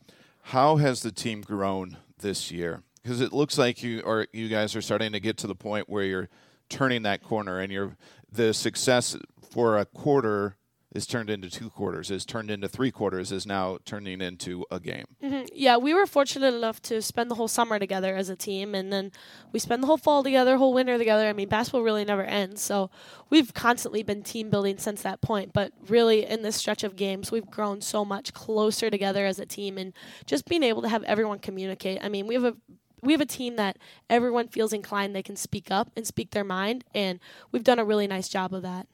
How 0.43 0.77
has 0.77 1.01
the 1.01 1.11
team 1.11 1.41
grown 1.41 1.97
this 2.19 2.51
year? 2.51 2.83
Because 3.01 3.21
it 3.21 3.33
looks 3.33 3.57
like 3.57 3.83
you 3.83 4.01
or 4.01 4.27
you 4.33 4.49
guys 4.49 4.75
are 4.75 4.81
starting 4.81 5.13
to 5.13 5.19
get 5.19 5.37
to 5.37 5.47
the 5.47 5.55
point 5.55 5.89
where 5.89 6.03
you're 6.03 6.29
turning 6.69 7.03
that 7.03 7.23
corner, 7.23 7.59
and 7.59 7.71
you're 7.71 7.97
the 8.31 8.53
success 8.53 9.15
for 9.49 9.77
a 9.77 9.85
quarter 9.85 10.57
is 10.95 11.05
turned 11.05 11.29
into 11.29 11.49
two 11.49 11.69
quarters, 11.69 12.09
is 12.09 12.25
turned 12.25 12.49
into 12.49 12.67
three 12.67 12.91
quarters, 12.91 13.31
is 13.31 13.45
now 13.45 13.77
turning 13.85 14.21
into 14.21 14.65
a 14.71 14.79
game. 14.79 15.05
Mhm. 15.21 15.49
Yeah, 15.53 15.77
we 15.77 15.93
were 15.93 16.05
fortunate 16.05 16.53
enough 16.53 16.81
to 16.83 17.01
spend 17.01 17.29
the 17.29 17.35
whole 17.35 17.49
summer 17.49 17.77
together 17.77 18.15
as 18.15 18.29
a 18.29 18.35
team, 18.35 18.73
and 18.73 18.91
then 18.91 19.11
we 19.51 19.59
spend 19.59 19.83
the 19.83 19.87
whole 19.87 19.97
fall 19.97 20.23
together, 20.23 20.57
whole 20.57 20.73
winter 20.73 20.97
together. 20.97 21.27
I 21.27 21.33
mean, 21.33 21.49
basketball 21.49 21.83
really 21.83 22.05
never 22.05 22.23
ends, 22.23 22.61
so 22.61 22.89
we've 23.29 23.53
constantly 23.53 24.01
been 24.01 24.23
team 24.23 24.49
building 24.49 24.77
since 24.77 25.01
that 25.01 25.21
point. 25.21 25.51
But 25.53 25.73
really, 25.87 26.25
in 26.25 26.41
this 26.41 26.55
stretch 26.55 26.83
of 26.83 26.95
games, 26.95 27.31
we've 27.31 27.49
grown 27.49 27.81
so 27.81 28.05
much 28.05 28.33
closer 28.33 28.89
together 28.89 29.25
as 29.25 29.39
a 29.39 29.45
team, 29.45 29.77
and 29.77 29.93
just 30.25 30.45
being 30.45 30.63
able 30.63 30.81
to 30.83 30.89
have 30.89 31.03
everyone 31.03 31.39
communicate. 31.39 31.99
I 32.01 32.09
mean, 32.09 32.27
we 32.27 32.33
have 32.33 32.45
a 32.45 32.55
we 33.03 33.11
have 33.13 33.21
a 33.21 33.25
team 33.25 33.57
that 33.57 33.77
everyone 34.09 34.47
feels 34.47 34.73
inclined 34.73 35.15
they 35.15 35.21
can 35.21 35.35
speak 35.35 35.69
up 35.69 35.91
and 35.95 36.07
speak 36.07 36.31
their 36.31 36.43
mind, 36.43 36.83
and 36.95 37.19
we've 37.51 37.63
done 37.63 37.77
a 37.77 37.85
really 37.85 38.07
nice 38.07 38.27
job 38.27 38.53
of 38.53 38.63
that. 38.63 38.87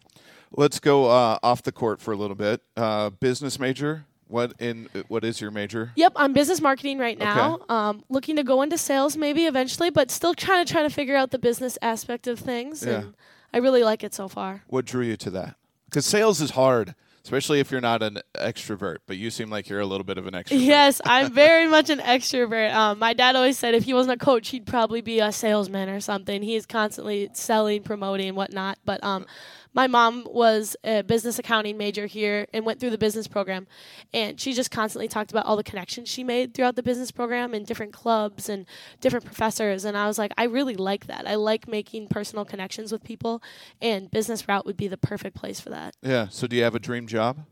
Let's 0.55 0.79
go 0.79 1.05
uh, 1.05 1.39
off 1.41 1.63
the 1.63 1.71
court 1.71 1.99
for 2.01 2.11
a 2.11 2.15
little 2.15 2.35
bit. 2.35 2.61
Uh, 2.77 3.09
business 3.09 3.59
major. 3.59 4.05
What 4.27 4.53
in 4.59 4.89
what 5.09 5.23
is 5.23 5.39
your 5.41 5.51
major? 5.51 5.91
Yep, 5.95 6.13
I'm 6.15 6.33
business 6.33 6.59
marketing 6.59 6.97
right 6.97 7.17
now. 7.19 7.59
Um, 7.69 8.03
looking 8.09 8.35
to 8.37 8.43
go 8.43 8.61
into 8.63 8.77
sales 8.79 9.15
maybe 9.15 9.45
eventually, 9.45 9.91
but 9.91 10.09
still 10.09 10.33
trying 10.33 10.65
to 10.65 10.71
try 10.71 10.81
to 10.81 10.89
figure 10.89 11.15
out 11.15 11.29
the 11.31 11.37
business 11.37 11.77
aspect 11.83 12.25
of 12.25 12.39
things. 12.39 12.83
Yeah. 12.83 13.01
And 13.01 13.15
I 13.53 13.57
really 13.59 13.83
like 13.83 14.03
it 14.03 14.13
so 14.13 14.27
far. 14.27 14.63
What 14.67 14.85
drew 14.85 15.03
you 15.05 15.17
to 15.17 15.29
that? 15.31 15.55
Because 15.85 16.05
sales 16.07 16.41
is 16.41 16.51
hard. 16.51 16.95
especially 17.23 17.59
if 17.59 17.71
you're 17.71 17.81
not 17.81 18.01
an 18.01 18.19
extrovert. 18.35 18.97
But 19.05 19.17
you 19.17 19.29
seem 19.29 19.49
like 19.49 19.69
you're 19.69 19.79
a 19.79 19.85
little 19.85 20.03
bit 20.03 20.17
of 20.17 20.25
an 20.25 20.33
extrovert. 20.33 20.65
Yes, 20.65 20.99
I'm 21.05 21.31
very 21.43 21.67
much 21.67 21.89
an 21.89 21.99
extrovert. 21.99 22.73
Um, 22.73 22.99
my 22.99 23.13
dad 23.13 23.35
always 23.35 23.59
said 23.59 23.75
if 23.75 23.83
he 23.83 23.93
wasn't 23.93 24.21
a 24.21 24.25
coach, 24.25 24.49
he'd 24.49 24.65
probably 24.65 25.01
be 25.01 25.19
a 25.19 25.31
salesman 25.31 25.89
or 25.89 25.99
something. 25.99 26.41
He's 26.41 26.65
constantly 26.65 27.29
selling, 27.33 27.83
promoting, 27.83 28.35
whatnot. 28.35 28.79
But 28.83 29.03
um, 29.03 29.25
my 29.73 29.87
mom 29.87 30.27
was 30.29 30.75
a 30.83 31.01
business 31.01 31.39
accounting 31.39 31.77
major 31.77 32.05
here 32.05 32.47
and 32.53 32.65
went 32.65 32.79
through 32.79 32.91
the 32.91 32.97
business 32.97 33.27
program, 33.27 33.67
and 34.13 34.39
she 34.39 34.53
just 34.53 34.71
constantly 34.71 35.07
talked 35.07 35.31
about 35.31 35.45
all 35.45 35.57
the 35.57 35.63
connections 35.63 36.09
she 36.09 36.23
made 36.23 36.53
throughout 36.53 36.75
the 36.75 36.83
business 36.83 37.11
program 37.11 37.53
and 37.53 37.65
different 37.65 37.93
clubs 37.93 38.49
and 38.49 38.65
different 39.01 39.25
professors. 39.25 39.85
And 39.85 39.97
I 39.97 40.07
was 40.07 40.17
like, 40.17 40.33
I 40.37 40.45
really 40.45 40.75
like 40.75 41.07
that. 41.07 41.27
I 41.27 41.35
like 41.35 41.67
making 41.67 42.07
personal 42.07 42.45
connections 42.45 42.91
with 42.91 43.03
people, 43.03 43.41
and 43.81 44.09
business 44.11 44.47
route 44.47 44.65
would 44.65 44.77
be 44.77 44.87
the 44.87 44.97
perfect 44.97 45.35
place 45.35 45.59
for 45.59 45.69
that. 45.69 45.95
Yeah. 46.01 46.27
So 46.29 46.47
do 46.47 46.55
you 46.55 46.63
have 46.63 46.75
a 46.75 46.79
dream 46.79 47.07
job? 47.07 47.45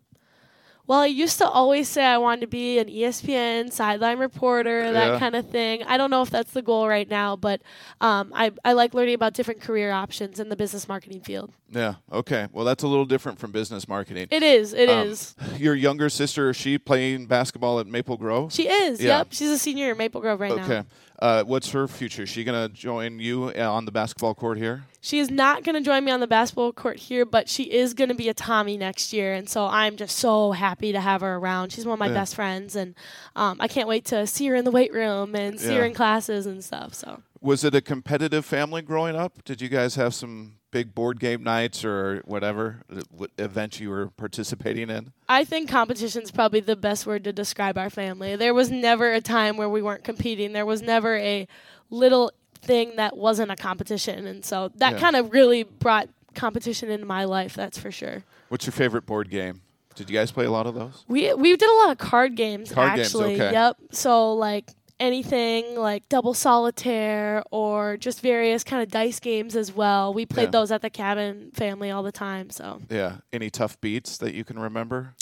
Well, 0.92 1.00
I 1.00 1.06
used 1.06 1.38
to 1.38 1.48
always 1.48 1.88
say 1.88 2.04
I 2.04 2.18
wanted 2.18 2.42
to 2.42 2.48
be 2.48 2.78
an 2.78 2.90
ESPN 2.90 3.72
sideline 3.72 4.20
reporter, 4.20 4.92
that 4.92 5.14
Yeah. 5.14 5.20
kind 5.20 5.38
of 5.38 5.48
thing. 5.50 5.84
I 5.84 5.96
don't 5.96 6.12
know 6.12 6.22
if 6.22 6.30
that's 6.30 6.52
the 6.52 6.62
goal 6.62 6.86
right 6.86 7.10
now, 7.10 7.38
but 7.38 7.62
um, 8.02 8.34
I, 8.36 8.52
I 8.66 8.74
like 8.74 8.94
learning 8.94 9.14
about 9.16 9.34
different 9.34 9.62
career 9.62 9.94
options 9.94 10.38
in 10.38 10.50
the 10.50 10.58
business 10.58 10.90
marketing 10.90 11.22
field. 11.22 11.54
Yeah. 11.70 11.94
Okay. 12.12 12.50
Well, 12.52 12.66
that's 12.66 12.84
a 12.84 12.88
little 12.90 13.06
different 13.06 13.40
from 13.40 13.54
business 13.54 13.88
marketing. 13.88 14.28
It 14.32 14.44
is. 14.44 14.74
It 14.74 14.90
is. 14.90 15.34
Um, 15.40 15.56
Your 15.60 15.76
younger 15.76 16.10
sister, 16.10 16.50
is 16.50 16.58
she 16.58 16.78
playing 16.78 17.28
basketball 17.28 17.80
at 17.80 17.88
Maple 17.88 18.18
Grove? 18.18 18.52
She 18.52 18.68
is. 18.68 19.02
yeah. 19.02 19.20
Yep. 19.20 19.28
She's 19.32 19.50
a 19.50 19.58
senior 19.58 19.92
at 19.92 19.98
Maple 19.98 20.20
Grove 20.20 20.42
right 20.42 20.54
now. 20.54 20.66
Okay. 20.66 20.84
Uh, 21.22 21.44
what's 21.44 21.70
her 21.70 21.88
future? 21.88 22.24
Is 22.24 22.30
she 22.30 22.44
going 22.44 22.68
to 22.68 22.74
join 22.74 23.20
you 23.20 23.52
uh, 23.56 23.72
on 23.72 23.86
the 23.86 23.92
basketball 23.92 24.34
court 24.34 24.58
here? 24.58 24.86
She 25.02 25.20
is 25.20 25.30
not 25.30 25.64
going 25.64 25.76
to 25.76 25.82
join 25.82 26.04
me 26.04 26.12
on 26.12 26.20
the 26.20 26.26
basketball 26.28 26.74
court 26.74 26.98
here, 26.98 27.26
but 27.26 27.48
she 27.48 27.64
is 27.72 27.94
going 27.94 28.10
to 28.10 28.16
be 28.16 28.28
a 28.28 28.34
Tommie 28.34 28.78
next 28.78 29.14
year, 29.14 29.34
and 29.34 29.48
so 29.48 29.66
I'm 29.68 29.98
just 29.98 30.18
so 30.18 30.52
happy 30.52 30.92
to 30.92 31.00
have 31.00 31.22
her 31.22 31.36
around. 31.36 31.72
She's 31.74 31.86
one 31.86 31.94
of 31.94 32.00
my 32.00 32.08
Yeah. 32.08 32.14
best 32.14 32.34
friends, 32.36 32.76
and 32.76 32.96
um, 33.36 33.58
I 33.60 33.68
can't 33.68 33.88
wait 33.88 34.06
to 34.06 34.26
see 34.26 34.48
her 34.48 34.56
in 34.56 34.66
the 34.66 34.72
weight 34.72 34.94
room 34.94 35.36
and 35.36 35.60
see 35.60 35.76
her 35.76 35.86
in 35.86 35.94
classes 35.94 36.46
and 36.48 36.64
stuff. 36.64 36.96
So. 36.96 37.22
Was 37.42 37.64
it 37.64 37.74
a 37.74 37.82
competitive 37.82 38.46
family 38.46 38.82
growing 38.84 39.16
up? 39.16 39.44
Did 39.44 39.62
you 39.62 39.68
guys 39.70 39.96
have 39.96 40.14
some 40.14 40.58
big 40.70 40.94
board 40.94 41.20
game 41.20 41.44
nights 41.44 41.84
or 41.84 42.22
whatever 42.26 42.82
uh, 42.96 43.02
what 43.10 43.32
event 43.38 43.80
you 43.80 43.90
were 43.90 44.08
participating 44.12 44.90
in? 44.90 45.12
I 45.28 45.44
think 45.44 45.68
competition 45.70 46.22
is 46.22 46.32
probably 46.32 46.60
the 46.60 46.76
best 46.76 47.06
word 47.08 47.24
to 47.24 47.34
describe 47.34 47.78
our 47.78 47.90
family. 47.90 48.36
There 48.36 48.54
was 48.54 48.70
never 48.70 49.12
a 49.12 49.22
time 49.22 49.58
where 49.58 49.68
we 49.70 49.82
weren't 49.82 50.04
competing. 50.04 50.54
There 50.54 50.66
was 50.68 50.82
never 50.82 51.18
a 51.18 51.48
little 51.90 52.32
thing 52.62 52.96
that 52.98 53.18
wasn't 53.18 53.52
a 53.52 53.56
competition. 53.56 54.28
And 54.28 54.46
so 54.46 54.70
that 54.76 54.94
Yeah. 54.94 55.00
kind 55.00 55.16
of 55.16 55.32
really 55.34 55.64
brought 55.64 56.10
competition 56.36 56.90
into 56.92 57.06
my 57.08 57.24
life, 57.26 57.56
that's 57.56 57.78
for 57.78 57.92
sure. 57.92 58.24
What's 58.50 58.66
your 58.68 58.74
favorite 58.74 59.06
board 59.08 59.30
game? 59.32 59.62
Did 59.96 60.10
you 60.10 60.18
guys 60.18 60.32
play 60.32 60.46
a 60.46 60.52
lot 60.52 60.68
of 60.68 60.76
those? 60.76 61.04
We 61.08 61.34
we 61.34 61.56
did 61.58 61.70
a 61.70 61.74
lot 61.74 61.90
of 61.92 61.98
card 61.98 62.36
games 62.36 62.72
Card 62.72 62.96
games, 62.96 63.08
actually. 63.08 63.34
okay. 63.36 63.52
Yep. 63.52 63.78
So 63.92 64.34
like 64.36 64.72
anything 65.02 65.76
like 65.76 66.08
double 66.10 66.34
solitaire 66.34 67.44
or 67.52 67.98
just 67.98 68.22
various 68.22 68.64
kind 68.64 68.82
of 68.84 68.90
dice 68.90 69.20
games 69.20 69.56
as 69.56 69.74
well. 69.74 70.14
We 70.14 70.26
played 70.26 70.46
Yeah. 70.46 70.52
those 70.52 70.72
at 70.72 70.82
the 70.82 70.90
cabin 70.90 71.52
family 71.54 71.90
all 71.92 72.04
the 72.04 72.12
time. 72.12 72.50
So 72.52 72.82
Yeah. 72.90 73.18
Any 73.34 73.50
tough 73.50 73.82
beats 73.82 74.18
that 74.20 74.34
you 74.34 74.44
can 74.46 74.58
remember? 74.60 75.16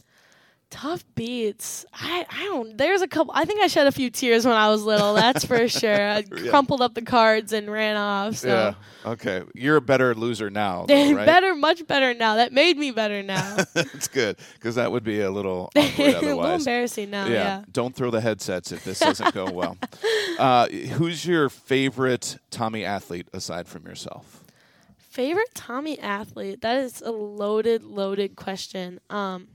Tough 0.71 1.03
beats. 1.15 1.83
I, 1.95 2.27
I 2.29 2.43
don't. 2.45 2.77
There's 2.77 3.01
a 3.01 3.07
couple. 3.07 3.33
I 3.35 3.43
think 3.45 3.59
I 3.59 3.65
shed 3.67 3.87
a 3.87 3.91
few 3.91 4.11
tears 4.11 4.45
when 4.45 4.55
I 4.55 4.69
was 4.69 4.83
little. 4.83 5.15
That's 5.15 5.43
for 5.43 5.67
sure. 5.67 6.09
I 6.09 6.19
Yeah. 6.19 6.49
crumpled 6.51 6.79
up 6.81 6.93
the 6.93 7.01
cards 7.01 7.53
and 7.53 7.71
ran 7.71 7.97
off. 7.97 8.35
So. 8.35 8.47
Yeah. 8.49 8.73
Okay. 9.11 9.41
You're 9.55 9.77
a 9.77 9.81
better 9.81 10.13
loser 10.13 10.51
now, 10.51 10.85
though, 10.87 11.13
right? 11.13 11.25
better, 11.25 11.55
much 11.55 11.87
better 11.87 12.13
now. 12.13 12.35
That 12.35 12.53
made 12.53 12.77
me 12.77 12.91
better 12.91 13.23
now. 13.23 13.57
it's 13.75 14.07
good 14.07 14.37
because 14.53 14.75
that 14.75 14.91
would 14.91 15.03
be 15.03 15.21
a 15.21 15.31
little 15.31 15.71
awkward 15.75 16.13
a 16.13 16.21
little 16.21 16.45
embarrassing 16.45 17.09
now. 17.09 17.25
yeah. 17.25 17.33
Yeah. 17.33 17.63
Don't 17.71 17.95
throw 17.95 18.11
the 18.11 18.21
headsets 18.21 18.71
if 18.71 18.83
this 18.83 18.99
doesn't 18.99 19.33
go 19.33 19.49
well. 19.49 19.75
Uh, 20.37 20.67
who's 20.67 21.25
your 21.25 21.49
favorite 21.49 22.37
Tommie 22.51 22.85
athlete 22.85 23.27
aside 23.33 23.67
from 23.67 23.87
yourself? 23.87 24.43
Favorite 24.97 25.53
Tommie 25.55 25.99
athlete? 25.99 26.61
That 26.61 26.77
is 26.77 27.01
a 27.01 27.11
loaded, 27.11 27.83
loaded 27.83 28.35
question. 28.35 28.99
Um, 29.09 29.47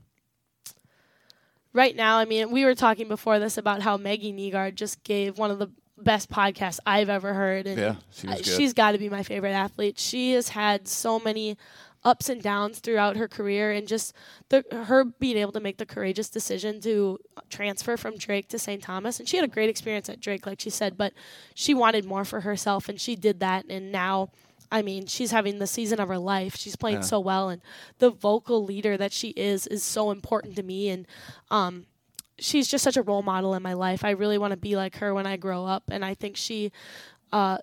right 1.75 1.95
now, 1.95 2.17
I 2.17 2.25
mean, 2.25 2.49
we 2.49 2.65
were 2.65 2.73
talking 2.73 3.07
before 3.07 3.37
this 3.37 3.57
about 3.57 3.81
how 3.81 3.97
Maggie 3.97 4.33
Negaard 4.33 4.75
just 4.75 5.03
gave 5.03 5.37
one 5.37 5.51
of 5.51 5.59
the 5.59 5.69
best 5.97 6.29
podcasts 6.31 6.79
I've 6.85 7.09
ever 7.09 7.33
heard, 7.33 7.67
and 7.67 7.79
Yeah, 7.79 7.95
she 8.11 8.27
was 8.27 8.37
good. 8.37 8.45
she's 8.47 8.73
got 8.73 8.93
to 8.93 8.97
be 8.97 9.09
my 9.09 9.23
favorite 9.23 9.51
athlete. 9.51 9.99
She 9.99 10.33
has 10.33 10.49
had 10.49 10.87
so 10.87 11.19
many 11.19 11.57
ups 12.03 12.29
and 12.29 12.41
downs 12.41 12.79
throughout 12.79 13.17
her 13.17 13.27
career, 13.27 13.71
and 13.71 13.87
just 13.87 14.13
the 14.49 14.63
her 14.71 15.05
being 15.05 15.37
able 15.37 15.51
to 15.51 15.59
make 15.59 15.77
the 15.77 15.85
courageous 15.85 16.29
decision 16.29 16.79
to 16.81 17.19
transfer 17.49 17.97
from 17.97 18.17
Drake 18.17 18.47
to 18.49 18.59
St. 18.59 18.81
Thomas, 18.81 19.19
and 19.19 19.27
she 19.27 19.37
had 19.37 19.43
a 19.43 19.51
great 19.51 19.69
experience 19.69 20.07
at 20.09 20.19
Drake, 20.19 20.45
like 20.45 20.61
she 20.61 20.69
said, 20.69 20.97
but 20.97 21.13
she 21.53 21.73
wanted 21.73 22.05
more 22.05 22.25
for 22.25 22.41
herself, 22.41 22.89
and 22.89 22.99
she 22.99 23.15
did 23.15 23.39
that, 23.41 23.65
and 23.69 23.91
now. 23.91 24.29
I 24.71 24.81
mean, 24.81 25.05
she's 25.05 25.31
having 25.31 25.59
the 25.59 25.67
season 25.67 25.99
of 25.99 26.07
her 26.09 26.17
life. 26.17 26.55
She's 26.55 26.75
playing 26.75 26.97
Yeah. 26.97 27.01
so 27.03 27.19
well, 27.19 27.49
and 27.49 27.61
the 27.99 28.09
vocal 28.09 28.63
leader 28.63 28.97
that 28.97 29.13
she 29.13 29.29
is 29.29 29.67
is 29.67 29.83
so 29.83 30.11
important 30.11 30.55
to 30.55 30.63
me. 30.63 30.89
And 30.89 31.07
um, 31.51 31.85
she's 32.39 32.67
just 32.67 32.83
such 32.83 32.97
a 32.97 33.01
role 33.01 33.21
model 33.21 33.53
in 33.53 33.63
my 33.63 33.73
life. 33.73 34.03
I 34.03 34.11
really 34.11 34.37
want 34.37 34.51
to 34.51 34.57
be 34.57 34.75
like 34.75 34.97
her 34.97 35.13
when 35.13 35.25
I 35.27 35.37
grow 35.37 35.65
up, 35.65 35.83
and 35.89 36.03
I 36.03 36.13
think 36.13 36.35
she 36.37 36.71
uh, 37.31 37.59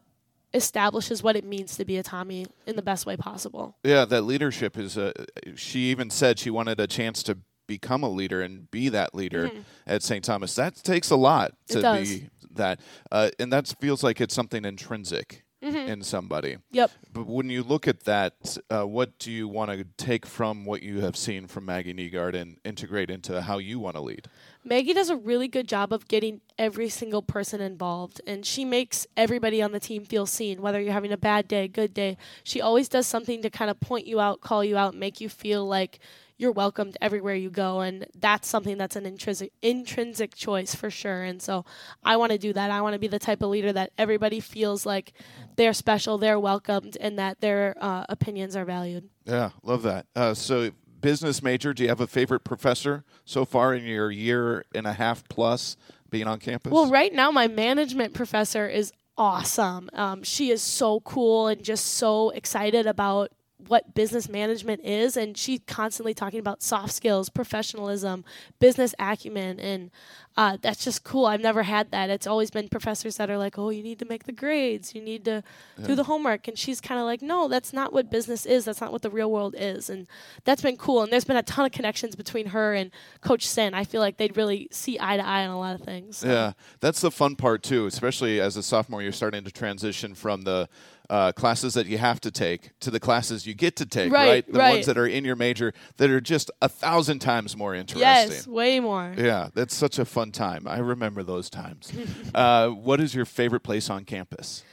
establishes 0.54 1.22
what 1.22 1.36
it 1.36 1.44
means 1.44 1.76
to 1.76 1.84
be 1.84 1.96
a 1.96 2.02
Tommie 2.02 2.46
in 2.66 2.76
the 2.76 2.82
best 2.82 3.06
way 3.06 3.16
possible. 3.16 3.76
Yeah, 3.84 4.04
that 4.04 4.22
leadership 4.22 4.78
is. 4.78 4.96
Uh, 4.98 5.12
she 5.56 5.90
even 5.90 6.10
said 6.10 6.38
she 6.38 6.50
wanted 6.50 6.78
a 6.80 6.86
chance 6.86 7.22
to 7.24 7.38
become 7.66 8.02
a 8.02 8.08
leader 8.08 8.42
and 8.42 8.70
be 8.70 8.88
that 8.90 9.14
leader 9.14 9.50
at 9.86 10.02
St. 10.02 10.22
Thomas. 10.24 10.54
That 10.56 10.76
takes 10.76 11.10
a 11.10 11.16
lot 11.16 11.52
Mm-hmm. 11.68 11.80
To 11.80 12.04
be 12.04 12.28
that, 12.54 12.80
uh, 13.10 13.30
and 13.38 13.50
that 13.50 13.72
feels 13.80 14.02
like 14.02 14.20
it's 14.20 14.34
something 14.34 14.64
intrinsic 14.66 15.41
Mm-hmm. 15.62 15.88
in 15.88 16.02
somebody. 16.02 16.56
Yep. 16.72 16.90
But 17.12 17.28
when 17.28 17.48
you 17.48 17.62
look 17.62 17.86
at 17.86 18.00
that, 18.00 18.56
uh, 18.68 18.82
what 18.82 19.16
do 19.20 19.30
you 19.30 19.46
want 19.46 19.70
to 19.70 19.84
take 19.96 20.26
from 20.26 20.64
what 20.64 20.82
you 20.82 21.02
have 21.02 21.16
seen 21.16 21.46
from 21.46 21.66
Maggie 21.66 21.94
Negaard 21.94 22.34
and 22.34 22.56
integrate 22.64 23.10
into 23.10 23.42
how 23.42 23.58
you 23.58 23.78
want 23.78 23.94
to 23.94 24.02
lead? 24.02 24.26
Maggie 24.64 24.92
does 24.92 25.08
a 25.08 25.14
really 25.14 25.46
good 25.46 25.68
job 25.68 25.92
of 25.92 26.08
getting 26.08 26.40
every 26.58 26.88
single 26.88 27.22
person 27.22 27.60
involved, 27.60 28.20
and 28.26 28.44
she 28.44 28.64
makes 28.64 29.06
everybody 29.16 29.62
on 29.62 29.70
the 29.70 29.78
team 29.78 30.04
feel 30.04 30.26
seen, 30.26 30.60
whether 30.62 30.80
you're 30.80 30.92
having 30.92 31.12
a 31.12 31.16
bad 31.16 31.46
day, 31.46 31.68
good 31.68 31.94
day. 31.94 32.16
She 32.42 32.60
always 32.60 32.88
does 32.88 33.06
something 33.06 33.40
to 33.42 33.50
kind 33.50 33.70
of 33.70 33.78
point 33.78 34.06
you 34.08 34.18
out, 34.18 34.40
call 34.40 34.64
you 34.64 34.76
out, 34.76 34.96
make 34.96 35.20
you 35.20 35.28
feel 35.28 35.64
like 35.64 36.00
you're 36.36 36.52
welcomed 36.52 36.96
everywhere 37.00 37.34
you 37.34 37.50
go, 37.50 37.80
and 37.80 38.06
that's 38.18 38.48
something 38.48 38.78
that's 38.78 38.96
an 38.96 39.06
intrinsic 39.06 39.52
intrinsic 39.62 40.34
choice 40.34 40.74
for 40.74 40.90
sure. 40.90 41.22
And 41.22 41.40
so 41.40 41.64
I 42.04 42.16
want 42.16 42.32
to 42.32 42.38
do 42.38 42.52
that. 42.52 42.70
I 42.70 42.80
want 42.80 42.94
to 42.94 42.98
be 42.98 43.08
the 43.08 43.18
type 43.18 43.42
of 43.42 43.50
leader 43.50 43.72
that 43.72 43.92
everybody 43.98 44.40
feels 44.40 44.84
like 44.86 45.12
they're 45.56 45.72
special, 45.72 46.18
they're 46.18 46.40
welcomed, 46.40 46.96
and 47.00 47.18
that 47.18 47.40
their 47.40 47.76
uh, 47.80 48.04
opinions 48.08 48.56
are 48.56 48.64
valued. 48.64 49.08
Yeah, 49.24 49.50
love 49.62 49.82
that. 49.82 50.06
Uh, 50.16 50.34
so, 50.34 50.70
business 51.00 51.42
major, 51.42 51.72
do 51.72 51.82
you 51.82 51.88
have 51.88 52.00
a 52.00 52.06
favorite 52.06 52.44
professor 52.44 53.04
so 53.24 53.44
far 53.44 53.74
in 53.74 53.84
your 53.84 54.10
year 54.10 54.64
and 54.74 54.86
a 54.86 54.92
half 54.92 55.26
plus 55.28 55.76
being 56.10 56.26
on 56.26 56.38
campus? 56.38 56.72
Well, 56.72 56.90
right 56.90 57.12
now, 57.12 57.30
my 57.30 57.48
management 57.48 58.14
professor 58.14 58.68
is 58.68 58.92
awesome. 59.16 59.90
Um, 59.92 60.22
she 60.22 60.50
is 60.50 60.62
so 60.62 61.00
cool 61.00 61.48
and 61.48 61.62
just 61.62 61.86
so 61.94 62.30
excited 62.30 62.86
about 62.86 63.30
what 63.68 63.94
business 63.94 64.28
management 64.28 64.82
is. 64.84 65.16
And 65.16 65.36
she's 65.36 65.60
constantly 65.66 66.14
talking 66.14 66.40
about 66.40 66.62
soft 66.62 66.92
skills, 66.92 67.28
professionalism, 67.28 68.24
business 68.58 68.94
acumen. 68.98 69.60
And 69.60 69.90
uh, 70.36 70.56
that's 70.62 70.84
just 70.84 71.04
cool. 71.04 71.26
I've 71.26 71.40
never 71.40 71.62
had 71.62 71.90
that. 71.90 72.08
It's 72.10 72.26
always 72.26 72.50
been 72.50 72.68
professors 72.68 73.16
that 73.16 73.30
are 73.30 73.36
like, 73.36 73.58
oh, 73.58 73.70
you 73.70 73.82
need 73.82 73.98
to 73.98 74.04
make 74.04 74.24
the 74.24 74.32
grades, 74.32 74.94
you 74.94 75.02
need 75.02 75.24
to 75.26 75.42
do 75.84 75.94
the 75.94 76.04
homework. 76.04 76.48
And 76.48 76.58
she's 76.58 76.80
kind 76.80 76.98
of 76.98 77.04
like, 77.04 77.22
no, 77.22 77.48
that's 77.48 77.72
not 77.72 77.92
what 77.92 78.10
business 78.10 78.46
is. 78.46 78.64
That's 78.64 78.80
not 78.80 78.92
what 78.92 79.02
the 79.02 79.10
real 79.10 79.30
world 79.30 79.54
is. 79.58 79.90
And 79.90 80.06
that's 80.44 80.62
been 80.62 80.76
cool. 80.76 81.02
And 81.02 81.12
there's 81.12 81.24
been 81.24 81.36
a 81.36 81.42
ton 81.42 81.66
of 81.66 81.72
connections 81.72 82.16
between 82.16 82.46
her 82.46 82.72
and 82.74 82.90
Coach 83.20 83.46
Sinn. 83.46 83.74
I 83.74 83.84
feel 83.84 84.00
like 84.00 84.16
they'd 84.16 84.36
really 84.36 84.68
see 84.70 84.98
eye 85.00 85.16
to 85.16 85.26
eye 85.26 85.44
on 85.44 85.50
a 85.50 85.58
lot 85.58 85.74
of 85.74 85.82
things. 85.82 86.18
So. 86.18 86.28
Yeah, 86.28 86.52
that's 86.80 87.00
the 87.00 87.10
fun 87.10 87.36
part 87.36 87.62
too. 87.62 87.86
Especially 87.86 88.40
as 88.40 88.56
a 88.56 88.62
sophomore, 88.62 89.02
you're 89.02 89.12
starting 89.12 89.44
to 89.44 89.50
transition 89.50 90.14
from 90.14 90.42
the 90.42 90.68
uh, 91.12 91.30
classes 91.30 91.74
that 91.74 91.86
you 91.86 91.98
have 91.98 92.22
to 92.22 92.30
take 92.30 92.70
to 92.80 92.90
the 92.90 92.98
classes 92.98 93.46
you 93.46 93.52
get 93.52 93.76
to 93.76 93.84
take. 93.84 94.10
Right, 94.10 94.50
The 94.50 94.58
right. 94.58 94.70
ones 94.72 94.86
that 94.86 94.96
are 94.96 95.06
in 95.06 95.26
your 95.26 95.36
major 95.36 95.74
that 95.98 96.08
are 96.08 96.22
just 96.22 96.50
a 96.62 96.70
thousand 96.70 97.18
times 97.18 97.54
more 97.54 97.74
interesting. 97.74 98.00
Yes, 98.00 98.46
way 98.46 98.80
more. 98.80 99.14
Yeah, 99.18 99.50
that's 99.54 99.74
such 99.74 99.98
a 99.98 100.06
fun 100.06 100.32
time. 100.32 100.66
I 100.66 100.78
remember 100.78 101.22
those 101.22 101.50
times. 101.50 101.92
uh, 102.34 102.70
what 102.70 102.98
is 102.98 103.14
your 103.14 103.26
favorite 103.26 103.62
place 103.62 103.90
on 103.90 104.06
campus? 104.06 104.64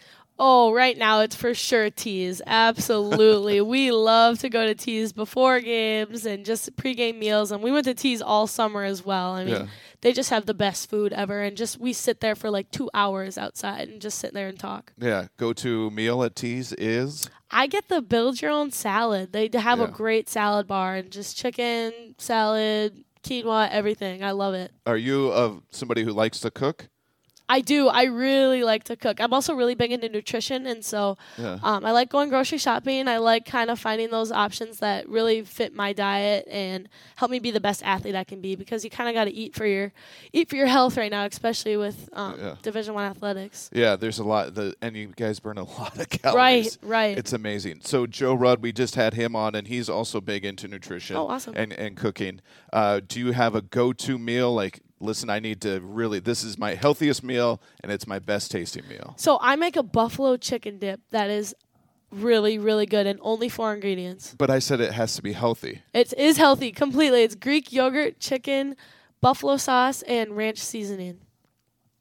Oh, 0.42 0.72
right 0.74 0.98
now 0.98 1.20
it's 1.20 1.36
for 1.36 1.54
sure 1.54 1.90
teas. 1.90 2.42
Absolutely. 2.48 3.60
we 3.76 3.92
love 3.92 4.40
to 4.40 4.50
go 4.50 4.66
to 4.66 4.74
teas 4.74 5.12
before 5.12 5.60
games 5.60 6.26
and 6.26 6.46
just 6.46 6.76
pregame 6.78 7.18
meals. 7.20 7.52
And 7.52 7.62
we 7.62 7.72
went 7.72 7.86
to 7.86 7.94
teas 7.94 8.22
all 8.22 8.48
summer 8.48 8.84
as 8.84 9.04
well. 9.04 9.34
I 9.34 9.44
mean, 9.44 9.54
Yeah. 9.56 9.66
they 10.02 10.14
just 10.14 10.30
have 10.30 10.46
the 10.46 10.54
best 10.54 10.90
food 10.90 11.12
ever. 11.12 11.42
And 11.42 11.58
just 11.58 11.78
we 11.80 11.92
sit 11.92 12.22
there 12.22 12.36
for 12.36 12.50
like 12.50 12.72
two 12.72 12.90
hours 12.94 13.38
outside 13.38 13.90
and 13.90 14.02
just 14.02 14.18
sit 14.20 14.34
there 14.34 14.48
and 14.48 14.58
talk. 14.58 14.94
Yeah. 14.98 15.28
Go 15.38 15.52
to 15.54 15.92
meal 15.92 16.24
at 16.24 16.36
Tees 16.38 16.72
is 16.74 17.30
I 17.52 17.68
get 17.68 17.90
the 17.90 18.02
build 18.02 18.42
your 18.42 18.52
own 18.52 18.72
salad. 18.72 19.34
They 19.34 19.50
have 19.54 19.80
Yeah. 19.80 19.86
a 19.86 19.88
great 19.92 20.30
salad 20.30 20.68
bar 20.68 20.96
and 20.96 21.12
just 21.12 21.36
chicken, 21.36 22.16
salad, 22.18 23.04
quinoa, 23.24 23.70
everything. 23.72 24.24
I 24.24 24.32
love 24.32 24.54
it. 24.54 24.72
are 24.86 24.96
you 24.98 25.28
of 25.34 25.64
somebody 25.72 26.04
who 26.04 26.12
likes 26.12 26.40
to 26.42 26.52
cook? 26.52 26.88
I 27.50 27.62
do. 27.62 27.88
I 27.88 28.04
really 28.04 28.64
like 28.64 28.84
to 28.86 28.96
cook. 28.96 29.20
I'm 29.20 29.34
also 29.34 29.56
really 29.56 29.74
big 29.74 29.92
into 29.92 30.08
nutrition, 30.08 30.68
and 30.68 30.86
so 30.86 31.18
Yeah. 31.38 31.58
um, 31.64 31.84
I 31.84 31.92
like 31.92 32.10
going 32.10 32.30
grocery 32.30 32.60
shopping. 32.60 33.08
I 33.08 33.18
like 33.18 33.46
kind 33.46 33.72
of 33.72 33.80
finding 33.80 34.12
those 34.12 34.32
options 34.32 34.80
that 34.80 35.10
really 35.10 35.42
fit 35.42 35.74
my 35.74 35.92
diet 35.92 36.48
and 36.50 36.88
help 37.16 37.32
me 37.32 37.40
be 37.40 37.50
the 37.52 37.60
best 37.60 37.82
athlete 37.84 38.16
I 38.16 38.24
can 38.24 38.40
be. 38.40 38.56
Because 38.56 38.84
you 38.84 38.92
kind 38.92 39.10
of 39.10 39.16
got 39.16 39.26
to 39.26 39.32
eat 39.34 39.56
for 39.56 39.66
your 39.66 39.92
eat 40.32 40.48
for 40.50 40.56
your 40.58 40.68
health 40.68 40.96
right 40.96 41.10
now, 41.12 41.26
especially 41.26 41.76
with 41.76 42.08
um, 42.14 42.36
Yeah. 42.40 42.56
Division 42.62 42.94
One 42.94 43.06
athletics. 43.10 43.70
Yeah, 43.74 43.96
there's 43.96 44.20
a 44.20 44.24
lot. 44.24 44.54
The 44.54 44.76
and 44.82 44.96
you 44.96 45.08
guys 45.16 45.40
burn 45.40 45.58
a 45.58 45.64
lot 45.80 45.98
of 45.98 46.08
calories. 46.08 46.78
Right, 46.84 46.90
right. 46.90 47.18
It's 47.18 47.34
amazing. 47.34 47.82
So 47.84 48.06
Joe 48.06 48.36
Rudd, 48.36 48.62
we 48.62 48.72
just 48.72 48.94
had 48.94 49.16
him 49.16 49.36
on, 49.36 49.56
and 49.56 49.68
he's 49.68 49.90
also 49.90 50.22
big 50.22 50.46
into 50.46 50.68
nutrition. 50.68 51.16
Oh, 51.16 51.28
awesome. 51.28 51.56
And 51.58 51.74
and 51.74 51.98
cooking. 51.98 52.42
Uh, 52.72 53.00
do 53.06 53.20
you 53.20 53.32
have 53.32 53.56
a 53.56 53.62
go-to 53.64 54.20
meal? 54.20 54.54
Like, 54.54 54.82
listen, 55.00 55.30
I 55.30 55.40
need 55.40 55.62
to 55.62 55.80
really. 55.82 56.20
This 56.20 56.44
is 56.44 56.58
my 56.58 56.76
healthiest 56.76 57.24
meal, 57.24 57.62
and 57.82 57.92
it's 57.92 58.08
my 58.08 58.20
best 58.20 58.52
tasting 58.52 58.88
meal. 58.88 59.16
So 59.18 59.38
I 59.42 59.56
make 59.56 59.76
a 59.76 59.84
buffalo 59.84 60.38
chicken 60.38 60.80
dip 60.80 61.02
that 61.12 61.30
is 61.30 61.56
really, 62.12 62.58
really 62.58 62.86
good, 62.86 63.08
and 63.08 63.20
only 63.22 63.50
four 63.50 63.74
ingredients. 63.74 64.36
But 64.38 64.50
I 64.50 64.60
said 64.60 64.82
it 64.82 64.94
has 64.94 65.16
to 65.16 65.22
be 65.22 65.34
healthy. 65.34 65.82
It 65.94 66.14
is 66.18 66.38
healthy 66.38 66.72
completely. 66.72 67.24
It's 67.24 67.36
Greek 67.36 67.72
yogurt, 67.72 68.20
chicken, 68.20 68.76
buffalo 69.22 69.58
sauce, 69.58 70.02
and 70.04 70.36
ranch 70.36 70.60
seasoning. 70.60 71.20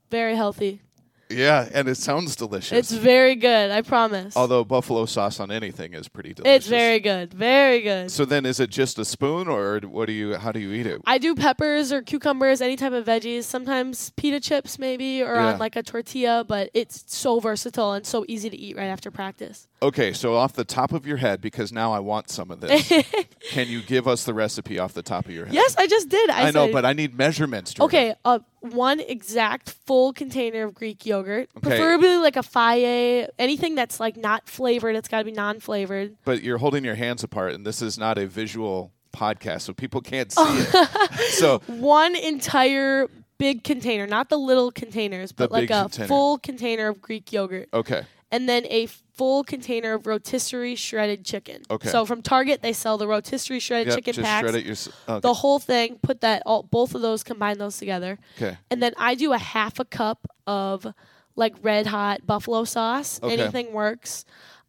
Very 0.09 0.35
healthy. 0.35 0.81
Yeah, 1.29 1.69
and 1.73 1.87
it 1.87 1.95
sounds 1.95 2.35
delicious. 2.35 2.71
It's 2.71 2.91
very 2.91 3.35
good. 3.35 3.69
I 3.69 3.81
promise. 3.83 4.35
Although 4.35 4.63
buffalo 4.63 5.05
sauce 5.05 5.39
on 5.39 5.51
anything 5.51 5.93
is 5.93 6.07
pretty 6.07 6.33
delicious. 6.33 6.57
it's 6.57 6.67
very 6.67 6.99
good. 6.99 7.33
Very 7.33 7.81
good. 7.81 8.09
So 8.09 8.25
then, 8.25 8.45
is 8.47 8.59
it 8.59 8.71
just 8.71 8.97
a 8.97 9.05
spoon, 9.05 9.47
or 9.47 9.79
what 9.81 10.07
do 10.07 10.13
you? 10.13 10.35
How 10.35 10.51
do 10.51 10.59
you 10.59 10.71
eat 10.71 10.87
it? 10.87 11.01
I 11.05 11.19
do 11.19 11.35
peppers 11.35 11.91
or 11.91 12.01
cucumbers, 12.01 12.61
any 12.61 12.75
type 12.75 12.93
of 12.93 13.05
veggies. 13.05 13.43
Sometimes 13.43 14.09
pita 14.17 14.39
chips, 14.39 14.79
maybe, 14.79 15.21
or 15.21 15.35
Yeah. 15.35 15.53
on 15.53 15.59
like 15.59 15.75
a 15.75 15.83
tortilla. 15.83 16.43
But 16.47 16.71
it's 16.73 17.03
so 17.07 17.39
versatile 17.39 17.93
and 17.93 18.05
so 18.05 18.25
easy 18.27 18.49
to 18.49 18.57
eat 18.57 18.75
right 18.75 18.87
after 18.87 19.11
practice. 19.11 19.67
Okay, 19.81 20.11
so 20.11 20.35
off 20.35 20.53
the 20.53 20.65
top 20.65 20.91
of 20.91 21.05
your 21.07 21.17
head, 21.17 21.41
because 21.41 21.71
now 21.71 21.93
I 21.93 21.99
want 21.99 22.29
some 22.29 22.51
of 22.51 22.59
this, 22.59 22.91
can 23.51 23.67
you 23.67 23.81
give 23.81 24.07
us 24.07 24.25
the 24.25 24.33
recipe 24.33 24.77
off 24.77 24.93
the 24.93 25.03
top 25.03 25.25
of 25.25 25.31
your 25.31 25.45
head? 25.45 25.53
Yes, 25.53 25.75
I 25.77 25.87
just 25.87 26.09
did. 26.09 26.29
I, 26.29 26.47
I, 26.47 26.51
know, 26.51 26.69
but 26.71 26.85
I 26.85 26.91
need 26.93 27.17
measurements. 27.17 27.73
Jordyn. 27.75 27.85
Okay, 27.85 28.15
uh, 28.25 28.39
one 28.61 28.99
exact 28.99 29.69
full 29.85 30.13
container 30.13 30.63
of 30.63 30.73
Greek 30.73 31.05
yogurt, 31.05 31.49
Okay. 31.57 31.69
preferably 31.69 32.17
like 32.17 32.35
a 32.35 32.41
Fage. 32.41 33.27
Anything 33.39 33.75
that's 33.75 33.99
like 33.99 34.17
not 34.17 34.47
flavored, 34.49 34.95
it's 34.95 35.07
got 35.07 35.19
to 35.19 35.25
be 35.25 35.31
non-flavored. 35.31 36.15
But 36.25 36.43
you're 36.43 36.57
holding 36.57 36.83
your 36.83 36.95
hands 36.95 37.23
apart, 37.23 37.53
and 37.53 37.65
this 37.65 37.81
is 37.81 37.97
not 37.97 38.17
a 38.17 38.27
visual 38.27 38.91
podcast, 39.13 39.61
so 39.61 39.73
people 39.73 40.01
can't 40.01 40.31
see 40.31 40.41
it. 40.43 41.11
so 41.31 41.59
One 41.67 42.15
entire 42.15 43.07
big 43.37 43.63
container, 43.63 44.05
not 44.05 44.29
the 44.29 44.37
little 44.37 44.71
containers, 44.71 45.31
but 45.31 45.51
like 45.51 45.69
a 45.69 45.83
container. 45.83 46.07
full 46.07 46.37
container 46.37 46.87
of 46.89 47.01
Greek 47.01 47.31
yogurt, 47.31 47.69
okay, 47.73 48.03
and 48.31 48.47
then 48.49 48.65
a 48.65 48.87
full 49.19 49.43
container 49.43 49.95
of 49.95 50.07
rotisserie 50.07 50.75
shredded 50.75 51.25
chicken. 51.25 51.61
Okay. 51.69 51.89
So 51.89 52.05
from 52.05 52.21
Target, 52.21 52.61
they 52.61 52.71
sell 52.71 52.97
the 52.97 53.05
rotisserie 53.05 53.59
shredded 53.59 53.87
yep, 53.87 53.97
chicken 53.97 54.13
just 54.13 54.25
packs. 54.25 54.47
shred 54.47 54.55
it 54.55 54.65
yourself. 54.65 54.95
Okay. 55.09 55.19
The 55.19 55.33
whole 55.33 55.59
thing, 55.59 55.99
put 56.01 56.21
that 56.21 56.41
all 56.45 56.63
both 56.63 56.95
of 56.95 57.01
those, 57.01 57.21
combine 57.21 57.57
those 57.57 57.77
together. 57.77 58.17
okay. 58.37 58.57
And 58.71 58.81
then 58.81 58.93
I 58.97 59.15
do 59.15 59.33
a 59.33 59.37
half 59.37 59.77
a 59.77 59.83
cup 59.83 60.25
of 60.47 60.87
like 61.35 61.53
red 61.61 61.85
hot 61.87 62.25
buffalo 62.25 62.63
sauce. 62.63 63.19
Okay. 63.21 63.33
Anything 63.37 63.73
works. 63.73 64.23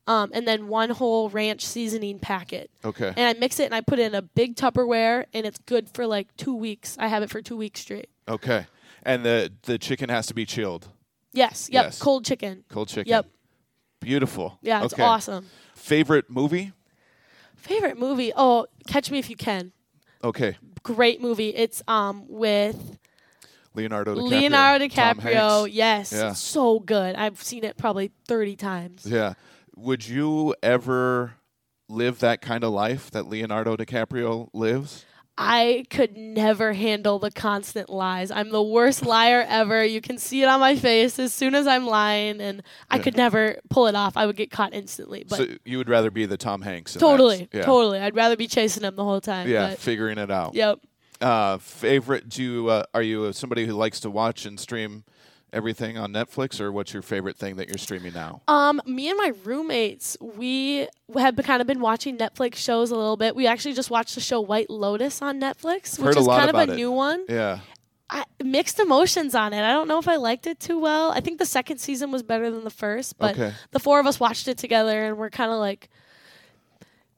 Um, 0.09 0.33
and 0.35 0.49
then 0.49 0.67
one 0.67 0.91
whole 0.91 1.29
ranch 1.31 1.65
seasoning 1.65 2.19
packet. 2.19 2.73
Okay. 2.85 3.15
And 3.17 3.21
I 3.21 3.39
mix 3.39 3.61
it 3.61 3.67
and 3.67 3.75
I 3.75 3.83
put 3.83 4.01
it 4.01 4.07
in 4.07 4.17
a 4.17 4.23
big 4.23 4.57
Tupperware 4.57 5.27
and 5.33 5.47
it's 5.47 5.61
good 5.67 5.89
for 5.89 6.09
like 6.09 6.37
two 6.37 6.57
weeks. 6.57 6.97
I 6.99 7.07
have 7.07 7.23
it 7.23 7.31
for 7.31 7.41
two 7.41 7.57
weeks 7.57 7.81
straight. 7.81 8.09
Okay. 8.27 8.67
And 9.05 9.25
the 9.25 9.53
the 9.63 9.79
chicken 9.79 10.09
has 10.09 10.27
to 10.27 10.35
be 10.35 10.45
chilled, 10.45 10.89
Yes. 11.33 11.69
Yep. 11.71 11.85
Yes. 11.85 11.99
Cold 12.01 12.25
chicken. 12.25 12.65
cold 12.69 12.89
chicken. 12.89 13.09
Yep. 13.09 13.27
Beautiful. 14.01 14.59
Yeah, 14.63 14.85
it's 14.85 14.95
okay. 14.95 15.03
awesome. 15.03 15.47
Favorite 15.75 16.31
movie? 16.31 16.73
Favorite 17.57 17.99
movie? 17.99 18.33
Oh, 18.35 18.67
Catch 18.87 19.11
Me 19.11 19.19
If 19.19 19.29
You 19.31 19.37
Can. 19.37 19.73
Okay. 20.25 20.57
Great 20.83 21.21
movie. 21.21 21.51
It's 21.51 21.83
um 21.87 22.25
with 22.29 22.99
Leonardo 23.75 24.15
DiCaprio. 24.15 24.31
Leonardo 24.31 24.89
Tom 24.89 25.19
DiCaprio. 25.19 25.61
Hanks. 25.63 25.75
Yes. 25.75 26.13
Yeah. 26.13 26.33
So 26.33 26.81
good. 26.81 27.15
I've 27.17 27.43
seen 27.43 27.65
it 27.65 27.77
probably 27.77 28.11
30 28.27 28.57
times. 28.57 29.07
Yeah. 29.07 29.35
Would 29.77 30.09
you 30.09 30.55
ever 30.63 31.35
live 31.89 32.21
that 32.21 32.41
kind 32.41 32.65
of 32.65 32.73
life 32.73 33.11
that 33.13 33.27
Leonardo 33.27 33.77
DiCaprio 33.77 34.49
lives? 34.53 35.05
I 35.43 35.85
could 35.89 36.17
never 36.17 36.75
handle 36.75 37.19
the 37.19 37.31
constant 37.31 37.89
lies. 37.89 38.31
I'm 38.31 38.51
the 38.51 38.63
worst 38.63 39.07
liar 39.07 39.45
ever. 39.49 39.83
You 39.85 40.01
can 40.03 40.19
see 40.19 40.43
it 40.43 40.47
on 40.47 40.61
my 40.61 40.77
face 40.77 41.19
as 41.19 41.33
soon 41.33 41.55
as 41.55 41.67
I'm 41.67 41.87
lying, 41.87 42.41
and 42.41 42.63
I 42.91 42.97
Yeah. 42.97 43.03
could 43.03 43.17
never 43.17 43.57
pull 43.71 43.87
it 43.87 43.95
off. 43.95 44.17
I 44.17 44.27
would 44.27 44.37
get 44.37 44.51
caught 44.51 44.75
instantly. 44.75 45.25
But 45.29 45.37
so 45.37 45.47
you 45.65 45.79
would 45.79 45.89
rather 45.89 46.11
be 46.11 46.27
the 46.27 46.37
Tom 46.37 46.61
Hanks? 46.63 46.93
totally, 46.95 47.49
Yeah. 47.53 47.63
totally, 47.63 47.99
I'd 48.01 48.15
rather 48.15 48.37
be 48.37 48.47
chasing 48.47 48.83
him 48.85 48.97
the 48.97 49.05
whole 49.05 49.21
time. 49.23 49.49
Yeah, 49.49 49.71
figuring 49.77 50.19
it 50.19 50.31
out. 50.31 50.55
yep. 50.55 50.79
Uh, 51.23 51.59
favorite? 51.59 52.29
Do 52.29 52.43
you, 52.43 52.69
uh, 52.69 52.85
are 52.95 53.03
you 53.03 53.33
somebody 53.33 53.67
who 53.67 53.73
likes 53.75 54.01
to 54.01 54.11
watch 54.11 54.47
and 54.47 54.59
stream 54.61 55.05
everything 55.53 55.99
on 55.99 56.13
Netflix, 56.13 56.61
or 56.61 56.71
what's 56.73 56.93
your 56.93 57.03
favorite 57.03 57.37
thing 57.37 57.57
that 57.57 57.69
you're 57.69 57.79
streaming 57.79 58.13
now? 58.13 58.43
Um, 58.49 58.81
me 58.87 59.09
and 59.09 59.17
my 59.19 59.33
roommates, 59.45 60.17
we 60.21 60.87
have 61.17 61.37
kind 61.37 61.61
of 61.61 61.67
been 61.67 61.81
watching 61.81 62.17
Netflix 62.17 62.57
shows 62.57 62.91
a 62.91 62.97
little 62.97 63.17
bit. 63.17 63.35
We 63.37 63.47
actually 63.47 63.75
just 63.75 63.91
watched 63.91 64.15
the 64.15 64.21
show 64.21 64.41
White 64.41 64.71
Lotus 64.71 65.23
on 65.23 65.41
Netflix, 65.41 65.99
which 65.99 66.17
is 66.17 66.27
kind 66.27 66.51
of 66.51 66.57
a 66.57 66.73
it. 66.73 66.77
new 66.77 66.91
one. 66.93 67.25
Yeah. 67.29 67.61
I, 68.13 68.25
mixed 68.43 68.81
emotions 68.81 69.37
on 69.37 69.53
it. 69.53 69.63
I 69.63 69.73
don't 69.73 69.87
know 69.87 69.99
if 69.99 70.09
I 70.09 70.17
liked 70.17 70.47
it 70.49 70.59
too 70.59 70.81
well. 70.81 71.13
I 71.13 71.21
think 71.21 71.39
the 71.39 71.47
second 71.47 71.79
season 71.79 72.11
was 72.11 72.25
better 72.25 72.51
than 72.51 72.65
the 72.65 72.71
first, 72.71 73.17
but 73.19 73.37
Okay. 73.39 73.53
the 73.71 73.79
four 73.79 74.01
of 74.01 74.07
us 74.07 74.19
watched 74.19 74.49
it 74.49 74.59
together 74.59 75.05
and 75.07 75.17
we're 75.17 75.31
kind 75.31 75.53
of 75.53 75.59
like 75.59 75.89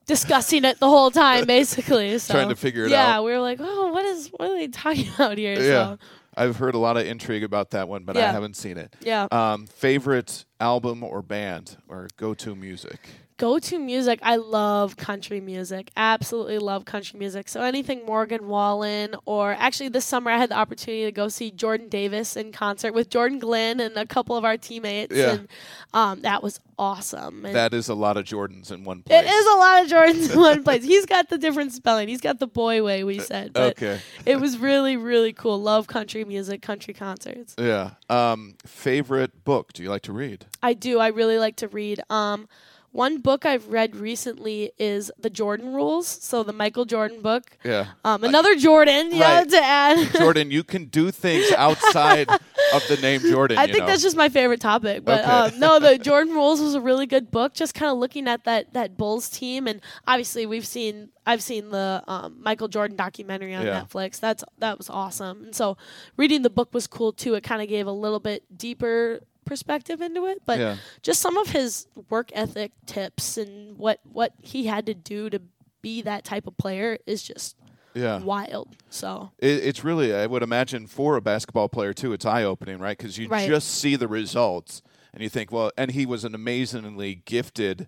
discussing 0.05 0.65
it 0.65 0.79
the 0.79 0.89
whole 0.89 1.11
time, 1.11 1.45
basically. 1.47 2.17
So, 2.19 2.33
Trying 2.33 2.49
to 2.49 2.55
figure 2.55 2.85
it 2.85 2.91
yeah, 2.91 3.03
out. 3.05 3.07
Yeah, 3.07 3.21
we 3.21 3.31
were 3.31 3.39
like, 3.39 3.57
oh, 3.61 3.91
what 3.91 4.05
is 4.05 4.27
what 4.37 4.49
are 4.51 4.55
they 4.57 4.67
talking 4.67 5.07
about 5.15 5.37
here? 5.37 5.53
Yeah. 5.53 5.59
So, 5.61 5.97
I've 6.35 6.57
heard 6.57 6.75
a 6.75 6.77
lot 6.79 6.97
of 6.97 7.05
intrigue 7.05 7.43
about 7.43 7.71
that 7.71 7.87
one, 7.87 8.03
but 8.03 8.17
I 8.17 8.21
Yeah. 8.21 8.31
haven't 8.31 8.55
seen 8.55 8.77
it. 8.77 8.95
yeah. 9.01 9.27
Um, 9.31 9.67
favorite 9.67 10.45
album 10.59 11.03
or 11.03 11.21
band 11.21 11.77
or 11.87 12.07
go-to 12.17 12.55
music? 12.55 12.99
Go 13.43 13.59
to 13.59 13.77
music. 13.77 14.19
I 14.23 14.37
love 14.37 14.95
country 14.95 15.41
music. 15.41 15.91
Absolutely 15.97 16.59
love 16.59 16.85
country 16.85 17.19
music. 17.19 17.49
So 17.49 17.59
anything 17.61 18.05
Morgan 18.05 18.47
Wallen, 18.47 19.15
or 19.25 19.51
actually 19.59 19.89
this 19.89 20.05
summer 20.05 20.31
I 20.31 20.37
had 20.37 20.47
the 20.49 20.55
opportunity 20.55 21.03
to 21.03 21.11
go 21.11 21.27
see 21.27 21.51
Jordan 21.51 21.89
Davis 21.89 22.37
in 22.37 22.53
concert 22.53 22.93
with 22.93 23.09
Jordan 23.09 23.39
Glenn 23.39 23.81
and 23.81 23.97
a 23.97 24.05
couple 24.05 24.37
of 24.37 24.45
our 24.45 24.55
teammates, 24.55 25.13
Yeah. 25.13 25.31
and 25.31 25.47
um, 25.93 26.21
that 26.21 26.41
was 26.41 26.61
awesome. 26.79 27.43
And 27.43 27.53
That 27.53 27.73
is 27.73 27.89
a 27.89 27.95
lot 27.95 28.15
of 28.15 28.23
Jordans 28.23 28.71
in 28.71 28.85
one 28.85 29.03
place. 29.03 29.21
It 29.25 29.29
is 29.29 29.45
a 29.45 29.57
lot 29.57 29.83
of 29.83 29.89
Jordans 29.91 30.31
in 30.33 30.39
one 30.39 30.63
place. 30.67 30.85
He's 30.85 31.05
got 31.05 31.27
the 31.27 31.37
different 31.37 31.73
spelling. 31.73 32.07
He's 32.07 32.21
got 32.21 32.39
the 32.39 32.47
boy 32.47 32.81
way 32.81 33.03
we 33.03 33.19
said. 33.19 33.51
But 33.51 33.71
Okay. 33.77 33.99
it 34.25 34.39
was 34.39 34.57
really, 34.57 34.95
really 34.95 35.33
cool. 35.33 35.61
Love 35.61 35.87
country 35.87 36.23
music, 36.23 36.61
country 36.61 36.93
concerts. 36.93 37.55
Yeah. 37.59 37.95
Um, 38.09 38.55
favorite 38.65 39.43
book? 39.43 39.73
Do 39.73 39.83
you 39.83 39.89
like 39.89 40.03
to 40.03 40.13
read? 40.13 40.45
I 40.61 40.73
do. 40.75 40.99
I 40.99 41.07
really 41.09 41.37
like 41.39 41.57
to 41.57 41.67
read. 41.67 41.99
Um, 42.09 42.47
one 42.93 43.17
book 43.21 43.43
I've 43.45 43.67
read 43.67 43.95
recently 43.95 44.71
is 44.77 45.11
The 45.19 45.29
Jordan 45.29 45.73
Rules. 45.73 46.07
So 46.07 46.43
the 46.43 46.53
Michael 46.53 46.85
Jordan 46.85 47.21
book. 47.21 47.57
Yeah. 47.63 47.87
Um, 48.05 48.23
another 48.23 48.55
Jordan, 48.55 49.09
yeah, 49.11 49.39
right. 49.39 49.49
to 49.49 49.57
add. 49.57 49.97
Jordyn, 50.13 50.51
you 50.51 50.63
can 50.63 50.85
do 50.85 51.09
things 51.09 51.51
outside 51.53 52.29
of 52.29 52.87
the 52.87 52.97
name 53.01 53.21
Jordan. 53.21 53.57
I 53.59 53.65
think 53.65 53.79
know. 53.79 53.87
that's 53.87 54.03
just 54.03 54.15
my 54.15 54.29
favorite 54.29 54.61
topic. 54.61 55.03
But 55.03 55.21
Okay. 55.21 55.31
um, 55.55 55.59
no, 55.59 55.79
the 55.79 55.97
Jordan 55.97 56.33
Rules 56.33 56.61
was 56.61 56.75
a 56.75 56.81
really 56.81 57.05
good 57.07 57.31
book. 57.31 57.55
Just 57.55 57.73
kind 57.73 57.91
of 57.91 57.97
looking 57.97 58.27
at 58.27 58.43
that 58.45 58.73
that 58.73 58.95
Bulls 58.95 59.27
team, 59.29 59.67
and 59.67 59.81
obviously 60.07 60.45
we've 60.45 60.65
seen 60.67 61.09
I've 61.25 61.41
seen 61.41 61.69
the 61.69 62.03
um, 62.07 62.37
Michael 62.41 62.67
Jordan 62.67 62.95
documentary 62.95 63.55
on 63.55 63.65
Yeah. 63.65 63.81
Netflix. 63.81 64.19
That's 64.19 64.43
that 64.59 64.77
was 64.77 64.89
awesome. 64.89 65.45
And 65.45 65.55
so 65.55 65.77
reading 66.15 66.43
the 66.43 66.49
book 66.51 66.73
was 66.73 66.85
cool 66.85 67.11
too. 67.11 67.33
It 67.33 67.43
kind 67.43 67.61
of 67.61 67.67
gave 67.69 67.87
a 67.87 67.91
little 67.91 68.19
bit 68.19 68.43
deeper 68.55 69.21
perspective 69.45 70.01
into 70.01 70.25
it, 70.25 70.41
but 70.45 70.59
Yeah. 70.59 70.77
just 71.01 71.21
some 71.21 71.37
of 71.37 71.49
his 71.49 71.87
work 72.09 72.29
ethic 72.33 72.71
tips 72.85 73.37
and 73.37 73.77
what 73.77 73.99
what 74.03 74.33
he 74.41 74.65
had 74.67 74.85
to 74.87 74.93
do 74.93 75.29
to 75.29 75.41
be 75.81 76.01
that 76.01 76.23
type 76.23 76.47
of 76.47 76.57
player 76.57 76.97
is 77.05 77.23
just 77.23 77.55
yeah. 77.93 78.19
wild. 78.19 78.75
So 78.89 79.31
It, 79.39 79.63
it's 79.65 79.83
really, 79.83 80.13
I 80.15 80.25
would 80.25 80.41
imagine, 80.43 80.87
for 80.87 81.15
a 81.17 81.21
basketball 81.21 81.69
player 81.69 81.93
too, 81.93 82.13
it's 82.13 82.25
eye 82.25 82.43
opening, 82.43 82.79
right? 82.79 82.97
Because 82.97 83.17
you 83.17 83.27
Right. 83.27 83.47
just 83.47 83.69
see 83.69 83.95
the 83.95 84.07
results, 84.07 84.81
and 85.13 85.21
you 85.21 85.29
think, 85.29 85.51
well, 85.51 85.71
and 85.77 85.91
he 85.91 86.05
was 86.05 86.23
an 86.23 86.33
amazingly 86.33 87.15
gifted 87.25 87.87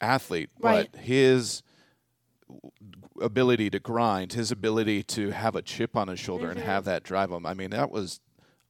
athlete, 0.00 0.50
Right. 0.60 0.90
but 0.92 1.00
his 1.00 1.62
ability 3.20 3.70
to 3.70 3.78
grind, 3.80 4.32
his 4.34 4.50
ability 4.50 5.02
to 5.02 5.30
have 5.30 5.54
a 5.56 5.62
chip 5.62 5.96
on 5.96 6.08
his 6.08 6.20
shoulder 6.20 6.48
Mm-hmm. 6.48 6.58
and 6.58 6.66
have 6.66 6.84
that 6.84 7.02
drive 7.02 7.30
him. 7.30 7.46
I 7.46 7.54
mean, 7.54 7.70
that 7.70 7.90
was 7.90 8.20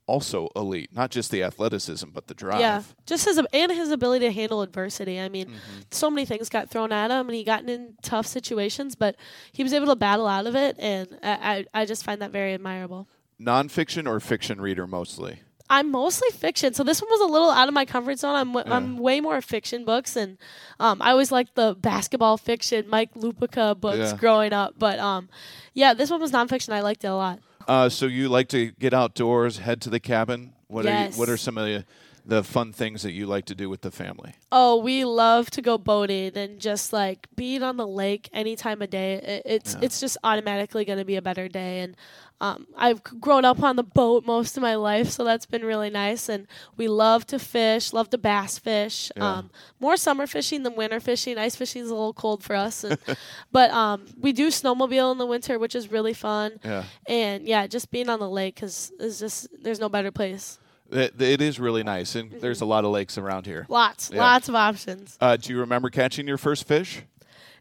also 0.07 0.49
elite. 0.57 0.91
Not 0.95 1.11
just 1.11 1.31
the 1.31 1.43
athleticism, 1.43 2.09
but 2.13 2.27
the 2.27 2.35
drive. 2.35 2.61
Yeah, 2.61 2.83
just 3.07 3.25
his 3.25 3.39
and 3.53 3.73
his 3.73 3.91
ability 3.91 4.27
to 4.27 4.33
handle 4.33 4.63
adversity. 4.63 5.21
I 5.21 5.29
mean, 5.29 5.47
Mm-hmm. 5.47 5.81
so 5.91 6.11
many 6.11 6.27
things 6.27 6.49
got 6.49 6.71
thrown 6.71 6.93
at 6.93 7.11
him, 7.11 7.29
and 7.29 7.35
he 7.35 7.45
got 7.45 7.69
in 7.69 7.95
tough 8.03 8.27
situations, 8.27 8.95
but 8.95 9.17
he 9.53 9.63
was 9.63 9.73
able 9.73 9.87
to 9.87 9.97
battle 9.97 10.27
out 10.27 10.47
of 10.47 10.55
it, 10.57 10.77
and 10.79 11.09
I 11.23 11.65
I, 11.75 11.83
I 11.83 11.85
just 11.87 12.05
find 12.05 12.21
that 12.23 12.31
very 12.33 12.53
admirable. 12.55 13.09
Nonfiction 13.41 14.07
or 14.09 14.21
fiction 14.21 14.61
reader 14.61 14.87
mostly. 14.87 15.41
I'm 15.71 15.91
mostly 15.91 16.29
fiction, 16.31 16.75
so 16.75 16.85
this 16.85 17.01
one 17.01 17.11
was 17.11 17.23
a 17.23 17.33
little 17.33 17.51
out 17.51 17.69
of 17.69 17.75
my 17.75 17.87
comfort 17.87 18.19
zone. 18.19 18.35
I'm 18.35 18.53
w- 18.53 18.71
I'm 18.73 18.99
way 18.99 19.21
more 19.23 19.41
fiction 19.41 19.87
books, 19.87 20.15
and 20.15 20.37
um, 20.79 21.01
I 21.01 21.11
always 21.13 21.33
liked 21.33 21.55
the 21.55 21.75
basketball 21.81 22.37
fiction, 22.37 22.85
Mike 22.89 23.15
Lupica 23.15 23.75
books 23.81 23.97
Yeah. 24.13 24.17
growing 24.17 24.53
up. 24.53 24.75
But 24.79 24.99
um, 24.99 25.31
yeah, 25.73 25.95
this 25.95 26.11
one 26.11 26.21
was 26.21 26.33
nonfiction. 26.33 26.75
I 26.75 26.81
liked 26.81 27.03
it 27.05 27.09
a 27.09 27.15
lot. 27.15 27.41
Uh, 27.67 27.89
so 27.89 28.07
you 28.07 28.29
like 28.29 28.49
to 28.49 28.73
get 28.73 28.93
outdoors, 28.93 29.59
head 29.59 29.81
to 29.83 29.91
the 29.91 30.01
cabin. 30.01 30.53
What 30.69 30.87
are 30.87 31.07
you, 31.07 31.11
what 31.13 31.29
are 31.29 31.37
some 31.37 31.57
of 31.59 31.67
the, 31.67 31.85
the 32.27 32.43
fun 32.43 32.73
things 32.73 33.03
that 33.03 33.13
you 33.13 33.27
like 33.27 33.45
to 33.47 33.55
do 33.55 33.69
with 33.69 33.83
the 33.83 33.91
family? 33.91 34.35
Oh, 34.51 34.79
we 34.79 35.05
love 35.05 35.51
to 35.53 35.63
go 35.63 35.79
boating 35.79 36.37
and 36.37 36.59
just 36.59 36.93
like 36.93 37.29
being 37.37 37.63
on 37.63 37.77
the 37.77 37.87
lake 37.87 38.29
any 38.33 38.57
time 38.57 38.83
of 38.83 38.91
day. 38.91 39.15
It, 39.15 39.43
it's 39.45 39.75
it's 39.81 40.01
just 40.01 40.17
automatically 40.25 40.85
going 40.85 40.99
to 40.99 41.05
be 41.05 41.17
a 41.17 41.23
better 41.23 41.49
day. 41.49 41.81
And 41.81 41.97
um, 42.41 42.67
I've 42.77 43.03
grown 43.03 43.45
up 43.45 43.63
on 43.63 43.77
the 43.77 43.83
boat 43.83 44.27
most 44.27 44.57
of 44.57 44.63
my 44.63 44.75
life, 44.75 45.09
so 45.11 45.25
that's 45.25 45.47
been 45.47 45.65
really 45.65 45.89
nice. 45.91 46.29
And 46.29 46.47
we 46.77 46.89
love 46.89 47.27
to 47.29 47.39
fish, 47.39 47.93
love 47.93 48.11
to 48.11 48.19
bass 48.19 48.59
fish. 48.59 49.11
Yeah. 49.17 49.39
Um, 49.39 49.51
more 49.81 49.97
summer 49.97 50.27
fishing 50.27 50.63
than 50.63 50.75
winter 50.77 51.01
fishing. 51.01 51.39
Ice 51.39 51.57
fishing 51.57 51.83
is 51.83 51.91
a 51.91 51.95
little 51.95 52.13
cold 52.13 52.43
for 52.43 52.55
us, 52.57 52.85
and, 52.85 52.99
but 53.53 53.71
um, 53.71 54.05
we 54.21 54.33
do 54.33 54.49
snowmobile 54.49 55.13
in 55.13 55.19
the 55.19 55.27
winter, 55.27 55.59
which 55.59 55.75
is 55.75 55.91
really 55.91 56.13
fun. 56.15 56.53
Yeah. 56.65 56.85
And 57.07 57.47
yeah, 57.47 57.67
just 57.67 57.91
being 57.91 58.09
on 58.09 58.19
the 58.19 58.29
lake 58.29 58.63
is 58.63 58.93
is 58.99 59.19
just 59.21 59.47
there's 59.63 59.81
no 59.81 59.89
better 59.89 60.11
place. 60.11 60.59
It, 60.91 61.21
it 61.21 61.41
is 61.41 61.59
really 61.59 61.83
nice, 61.83 62.15
and 62.15 62.31
Mm-hmm. 62.31 62.41
there's 62.41 62.61
a 62.61 62.67
lot 62.67 62.85
of 62.85 62.91
lakes 62.91 63.17
around 63.17 63.47
here. 63.47 63.65
Lots, 63.71 64.11
Yeah. 64.13 64.21
lots 64.21 64.49
of 64.51 64.55
options. 64.55 65.17
Uh, 65.21 65.37
do 65.37 65.53
you 65.53 65.61
remember 65.61 65.89
catching 65.89 66.27
your 66.29 66.37
first 66.37 66.69
fish? 66.69 67.03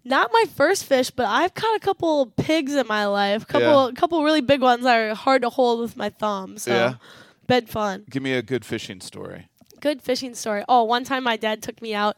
Not 0.06 0.32
my 0.34 0.46
first 0.56 0.86
fish, 0.86 1.10
but 1.12 1.26
I've 1.28 1.54
caught 1.54 1.76
a 1.76 1.80
couple 1.80 2.26
pigs 2.38 2.76
in 2.76 2.88
my 2.88 3.06
life. 3.06 3.48
Couple, 3.48 3.88
Yeah. 3.88 3.92
couple 3.96 4.24
really 4.24 4.42
big 4.42 4.62
ones 4.62 4.84
that 4.84 4.96
are 4.98 5.16
hard 5.16 5.42
to 5.44 5.50
hold 5.50 5.80
with 5.80 5.96
my 5.96 6.10
thumb. 6.10 6.58
So, 6.58 6.72
Yeah. 6.74 6.94
been 7.48 7.66
fun. 7.68 8.04
Give 8.10 8.22
me 8.24 8.34
a 8.34 8.42
good 8.42 8.66
fishing 8.66 9.00
story. 9.02 9.48
Good 9.80 10.02
fishing 10.02 10.34
story. 10.34 10.64
Oh, 10.70 10.84
one 10.84 11.04
time 11.04 11.24
my 11.24 11.36
dad 11.36 11.62
took 11.62 11.82
me 11.82 11.94
out, 11.94 12.16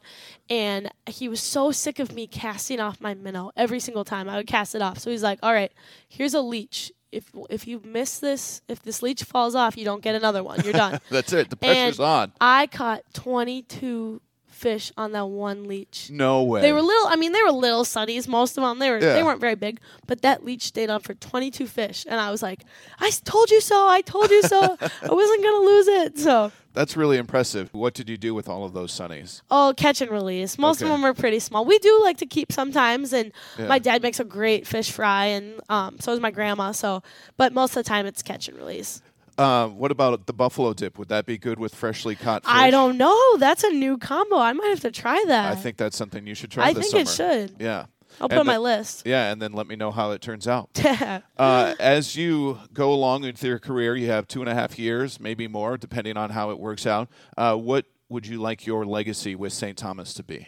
and 0.50 0.92
he 1.10 1.28
was 1.28 1.42
so 1.42 1.72
sick 1.72 1.98
of 2.00 2.14
me 2.14 2.28
casting 2.28 2.80
off 2.80 3.02
my 3.02 3.14
minnow 3.16 3.52
every 3.58 3.80
single 3.80 4.06
time 4.06 4.30
I 4.30 4.38
would 4.38 4.46
cast 4.48 4.76
it 4.76 4.82
off. 4.84 5.00
So 5.00 5.10
he's 5.10 5.24
like, 5.24 5.40
"All 5.42 5.52
right, 5.54 5.72
here's 6.08 6.36
a 6.36 6.42
leech. 6.42 6.92
If 7.12 7.32
if 7.50 7.66
you 7.66 7.82
miss 7.84 8.20
this, 8.20 8.62
if 8.68 8.84
this 8.84 9.02
leech 9.02 9.24
falls 9.24 9.56
off, 9.56 9.78
you 9.78 9.86
don't 9.86 10.04
get 10.04 10.14
another 10.14 10.44
one. 10.44 10.62
You're 10.64 10.74
done." 10.74 11.00
That's 11.10 11.34
it. 11.34 11.50
The 11.50 11.56
pressure's 11.56 11.98
And 12.00 12.06
on. 12.08 12.34
I 12.40 12.68
caught 12.68 13.02
22 13.14 14.22
fish 14.56 14.92
on 14.98 15.12
that 15.12 15.28
one 15.28 15.68
leech. 15.68 16.10
No 16.12 16.44
way. 16.44 16.62
They 16.62 16.72
were 16.74 16.82
little. 16.82 17.08
I 17.08 17.16
mean, 17.16 17.32
they 17.34 17.42
were 17.44 17.52
little 17.52 17.84
sunnies. 17.84 18.28
Most 18.28 18.58
of 18.58 18.64
them. 18.64 18.80
They 18.80 18.90
were. 18.90 19.00
Yeah. 19.00 19.14
They 19.14 19.24
weren't 19.24 19.42
very 19.42 19.56
big. 19.56 19.80
But 20.08 20.22
that 20.22 20.44
leech 20.46 20.64
stayed 20.64 20.90
on 20.90 21.02
for 21.02 21.14
22 21.14 21.68
fish, 21.68 22.06
and 22.08 22.20
I 22.20 22.32
was 22.32 22.42
like, 22.42 22.64
"I 23.00 23.12
told 23.26 23.52
you 23.52 23.62
so. 23.62 23.88
I 23.88 24.02
told 24.02 24.30
you 24.32 24.42
so. 24.44 24.58
I 24.82 25.14
wasn't 25.14 25.44
gonna 25.44 25.66
lose 25.66 25.88
it." 25.88 26.18
So, 26.20 26.52
That's 26.74 26.98
really 26.98 27.18
impressive. 27.18 27.70
What 27.74 27.94
did 27.94 28.10
you 28.10 28.18
do 28.18 28.34
with 28.34 28.50
all 28.50 28.64
of 28.66 28.74
those 28.74 28.92
sunnies? 28.92 29.42
oh, 29.52 29.74
catch 29.78 30.02
and 30.02 30.12
release. 30.12 30.58
Most 30.58 30.82
Okay. 30.82 30.86
of 30.90 30.92
them 30.98 31.06
are 31.06 31.14
pretty 31.14 31.40
small. 31.40 31.64
We 31.66 31.78
do 31.80 32.02
like 32.04 32.18
to 32.18 32.26
keep 32.26 32.52
sometimes, 32.52 33.14
and 33.14 33.32
Yeah. 33.60 33.68
my 33.68 33.80
dad 33.80 34.02
makes 34.02 34.20
a 34.20 34.24
great 34.26 34.66
fish 34.68 34.92
fry, 34.92 35.26
and 35.28 35.60
um, 35.70 35.98
so 36.00 36.12
does 36.12 36.20
my 36.20 36.32
grandma. 36.32 36.72
So, 36.72 37.02
but 37.38 37.54
most 37.54 37.72
of 37.72 37.84
the 37.84 37.88
time 37.88 38.06
it's 38.06 38.22
catch 38.22 38.48
and 38.48 38.58
release. 38.58 39.02
Uh, 39.38 39.68
what 39.68 39.92
about 39.92 40.26
the 40.28 40.34
buffalo 40.34 40.74
dip? 40.74 40.98
Would 40.98 41.10
that 41.10 41.26
be 41.26 41.38
good 41.38 41.60
with 41.60 41.76
freshly 41.76 42.16
caught 42.16 42.44
fish? 42.44 42.52
I 42.54 42.72
don't 42.72 42.98
know. 42.98 43.38
That's 43.38 43.64
a 43.64 43.70
new 43.70 43.98
combo. 43.98 44.38
I 44.38 44.54
might 44.54 44.68
have 44.68 44.80
to 44.82 44.92
try 44.92 45.22
that. 45.28 45.52
I 45.52 45.56
think 45.56 45.78
that's 45.78 45.98
something 45.98 46.26
you 46.26 46.36
should 46.36 46.52
try 46.52 46.68
I 46.68 46.74
think 46.74 46.94
it 46.94 47.08
should. 47.08 47.56
Yeah. 47.60 47.86
I'll 48.22 48.30
put 48.30 48.34
And 48.38 48.42
on 48.42 48.46
my 48.46 48.58
list. 48.58 49.04
Yeah, 49.06 49.30
and 49.32 49.42
then 49.42 49.52
let 49.52 49.68
me 49.68 49.76
know 49.76 49.92
how 49.92 50.12
it 50.12 50.22
turns 50.22 50.48
out. 50.48 50.70
Uh, 51.38 51.76
as 51.82 52.16
you 52.16 52.58
go 52.72 52.94
along 52.94 53.24
with 53.24 53.44
your 53.44 53.60
career, 53.60 53.96
you 53.98 54.08
have 54.08 54.26
two 54.26 54.40
and 54.40 54.50
a 54.50 54.54
half 54.54 54.80
years, 54.80 55.20
maybe 55.20 55.50
more, 55.50 55.78
depending 55.78 56.16
on 56.16 56.30
how 56.30 56.50
it 56.50 56.58
works 56.58 56.88
out. 56.88 57.10
Uh, 57.36 57.56
what 57.56 57.86
would 58.08 58.26
you 58.26 58.40
like 58.40 58.66
your 58.66 58.86
legacy 58.86 59.36
with 59.36 59.52
St. 59.52 59.78
Thomas 59.78 60.14
to 60.14 60.24
be? 60.24 60.48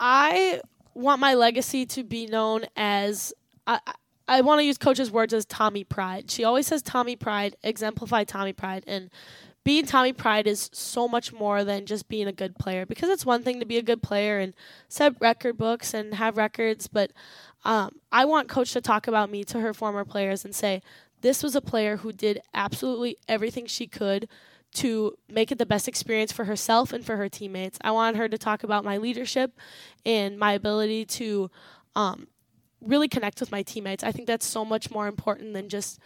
I 0.00 0.60
want 0.94 1.20
my 1.20 1.34
legacy 1.34 1.86
to 1.86 2.02
be 2.02 2.26
known 2.26 2.64
as 2.76 3.32
I, 3.68 3.78
I- 4.26 4.40
want 4.40 4.60
to 4.60 4.64
use 4.64 4.78
coach's 4.78 5.10
words 5.10 5.34
as 5.34 5.44
Tommie 5.44 5.84
Pride. 5.84 6.30
She 6.30 6.44
always 6.44 6.66
says 6.66 6.82
Tommie 6.82 7.16
Pride, 7.16 7.56
exemplify 7.62 8.24
Tommie 8.24 8.52
Pride, 8.52 8.84
and 8.86 9.10
being 9.64 9.86
Tommie 9.86 10.12
Pride 10.12 10.46
is 10.46 10.68
so 10.72 11.08
much 11.08 11.32
more 11.32 11.64
than 11.64 11.86
just 11.86 12.08
being 12.08 12.26
a 12.28 12.32
good 12.32 12.56
player. 12.56 12.84
Because 12.84 13.08
it's 13.08 13.24
one 13.24 13.42
thing 13.42 13.60
to 13.60 13.66
be 13.66 13.78
a 13.78 13.82
good 13.82 14.02
player 14.02 14.38
and 14.38 14.52
set 14.88 15.14
record 15.20 15.56
books 15.56 15.94
and 15.94 16.14
have 16.14 16.36
records, 16.36 16.86
but 16.86 17.12
um, 17.64 17.96
I 18.12 18.26
want 18.26 18.48
Coach 18.48 18.72
to 18.72 18.82
talk 18.82 19.08
about 19.08 19.30
me 19.30 19.42
to 19.44 19.60
her 19.60 19.72
former 19.72 20.04
players 20.04 20.44
and 20.44 20.54
say 20.54 20.82
this 21.22 21.42
was 21.42 21.56
a 21.56 21.62
player 21.62 21.96
who 21.98 22.12
did 22.12 22.40
absolutely 22.52 23.16
everything 23.26 23.64
she 23.64 23.86
could 23.86 24.28
to 24.74 25.16
make 25.30 25.50
it 25.50 25.56
the 25.56 25.64
best 25.64 25.88
experience 25.88 26.32
for 26.32 26.44
herself 26.44 26.92
and 26.92 27.06
for 27.06 27.16
her 27.16 27.28
teammates. 27.28 27.78
I 27.80 27.92
want 27.92 28.16
her 28.16 28.28
to 28.28 28.36
talk 28.36 28.62
about 28.64 28.84
my 28.84 28.98
leadership 28.98 29.52
and 30.04 30.38
my 30.38 30.52
ability 30.52 31.06
to 31.06 31.50
um, 31.96 32.26
really 32.86 33.08
connect 33.08 33.40
with 33.40 33.50
my 33.52 33.62
teammates. 33.62 34.04
I 34.04 34.12
think 34.12 34.26
that's 34.26 34.46
so 34.46 34.64
much 34.64 34.90
more 34.90 35.06
important 35.06 35.54
than 35.54 35.68
just 35.68 35.98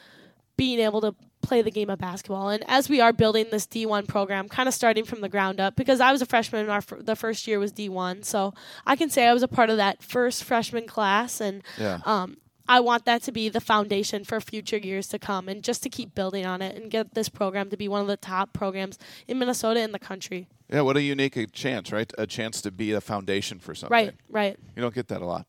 being 0.57 0.81
able 0.81 1.01
to 1.03 1.15
play 1.41 1.63
the 1.63 1.71
game 1.71 1.89
of 1.89 1.99
basketball. 2.01 2.49
And 2.51 2.65
as 2.67 2.89
we 2.89 3.01
are 3.01 3.13
building 3.13 3.47
this 3.51 3.67
D1 3.67 4.09
program, 4.09 4.49
kind 4.49 4.69
of 4.69 4.75
starting 4.75 5.05
from 5.05 5.21
the 5.21 5.29
ground 5.29 5.61
up, 5.61 5.77
because 5.77 6.01
I 6.01 6.11
was 6.11 6.21
a 6.21 6.27
freshman, 6.27 6.63
and 6.63 6.71
our 6.71 6.81
fir- 6.81 7.01
the 7.01 7.15
first 7.15 7.47
year 7.47 7.59
was 7.61 7.73
D1, 7.73 8.25
so 8.25 8.53
I 8.85 8.97
can 8.97 9.09
say 9.09 9.27
I 9.29 9.33
was 9.33 9.43
a 9.45 9.49
part 9.49 9.71
of 9.71 9.77
that 9.77 10.03
first 10.03 10.43
freshman 10.45 10.87
class, 10.87 11.41
and 11.41 11.63
Yeah. 11.79 12.01
um, 12.05 12.39
I 12.69 12.81
want 12.81 13.07
that 13.07 13.23
to 13.23 13.33
be 13.33 13.49
the 13.49 13.61
foundation 13.61 14.25
for 14.25 14.41
future 14.41 14.77
years 14.77 15.09
to 15.09 15.19
come, 15.19 15.49
and 15.49 15.63
just 15.63 15.83
to 15.85 15.89
keep 15.89 16.15
building 16.15 16.45
on 16.45 16.61
it 16.61 16.77
and 16.77 16.91
get 16.91 17.15
this 17.15 17.29
program 17.29 17.71
to 17.71 17.77
be 17.77 17.89
one 17.89 18.03
of 18.03 18.07
the 18.07 18.17
top 18.17 18.53
programs 18.53 18.99
in 19.27 19.39
Minnesota 19.39 19.81
and 19.81 19.95
the 19.95 19.99
country. 19.99 20.49
Yeah, 20.71 20.83
what 20.83 20.99
a 20.99 21.03
unique 21.03 21.37
uh, 21.39 21.47
chance, 21.51 21.93
right? 21.93 22.13
A 22.19 22.27
chance 22.27 22.61
to 22.61 22.71
be 22.71 22.93
a 22.93 23.01
foundation 23.01 23.59
for 23.59 23.75
something. 23.75 23.93
Right, 23.93 24.15
right. 24.29 24.59
You 24.77 24.83
don't 24.83 24.95
get 24.95 25.09
that 25.09 25.23
a 25.23 25.27
lot. 25.27 25.49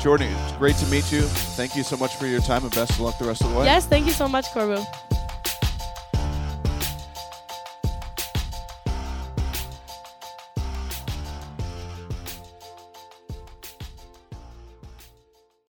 Jordyn, 0.00 0.32
it's 0.48 0.56
great 0.56 0.76
to 0.76 0.86
meet 0.86 1.12
you. 1.12 1.22
Thank 1.56 1.76
you 1.76 1.82
so 1.82 1.96
much 1.98 2.16
for 2.16 2.26
your 2.26 2.40
time 2.40 2.62
and 2.62 2.74
best 2.74 2.92
of 2.92 3.00
luck 3.00 3.18
the 3.18 3.26
rest 3.26 3.42
of 3.42 3.50
the 3.50 3.58
way. 3.58 3.66
Yes, 3.66 3.86
thank 3.86 4.06
you 4.06 4.12
so 4.12 4.26
much, 4.26 4.46
Corbu. 4.46 4.84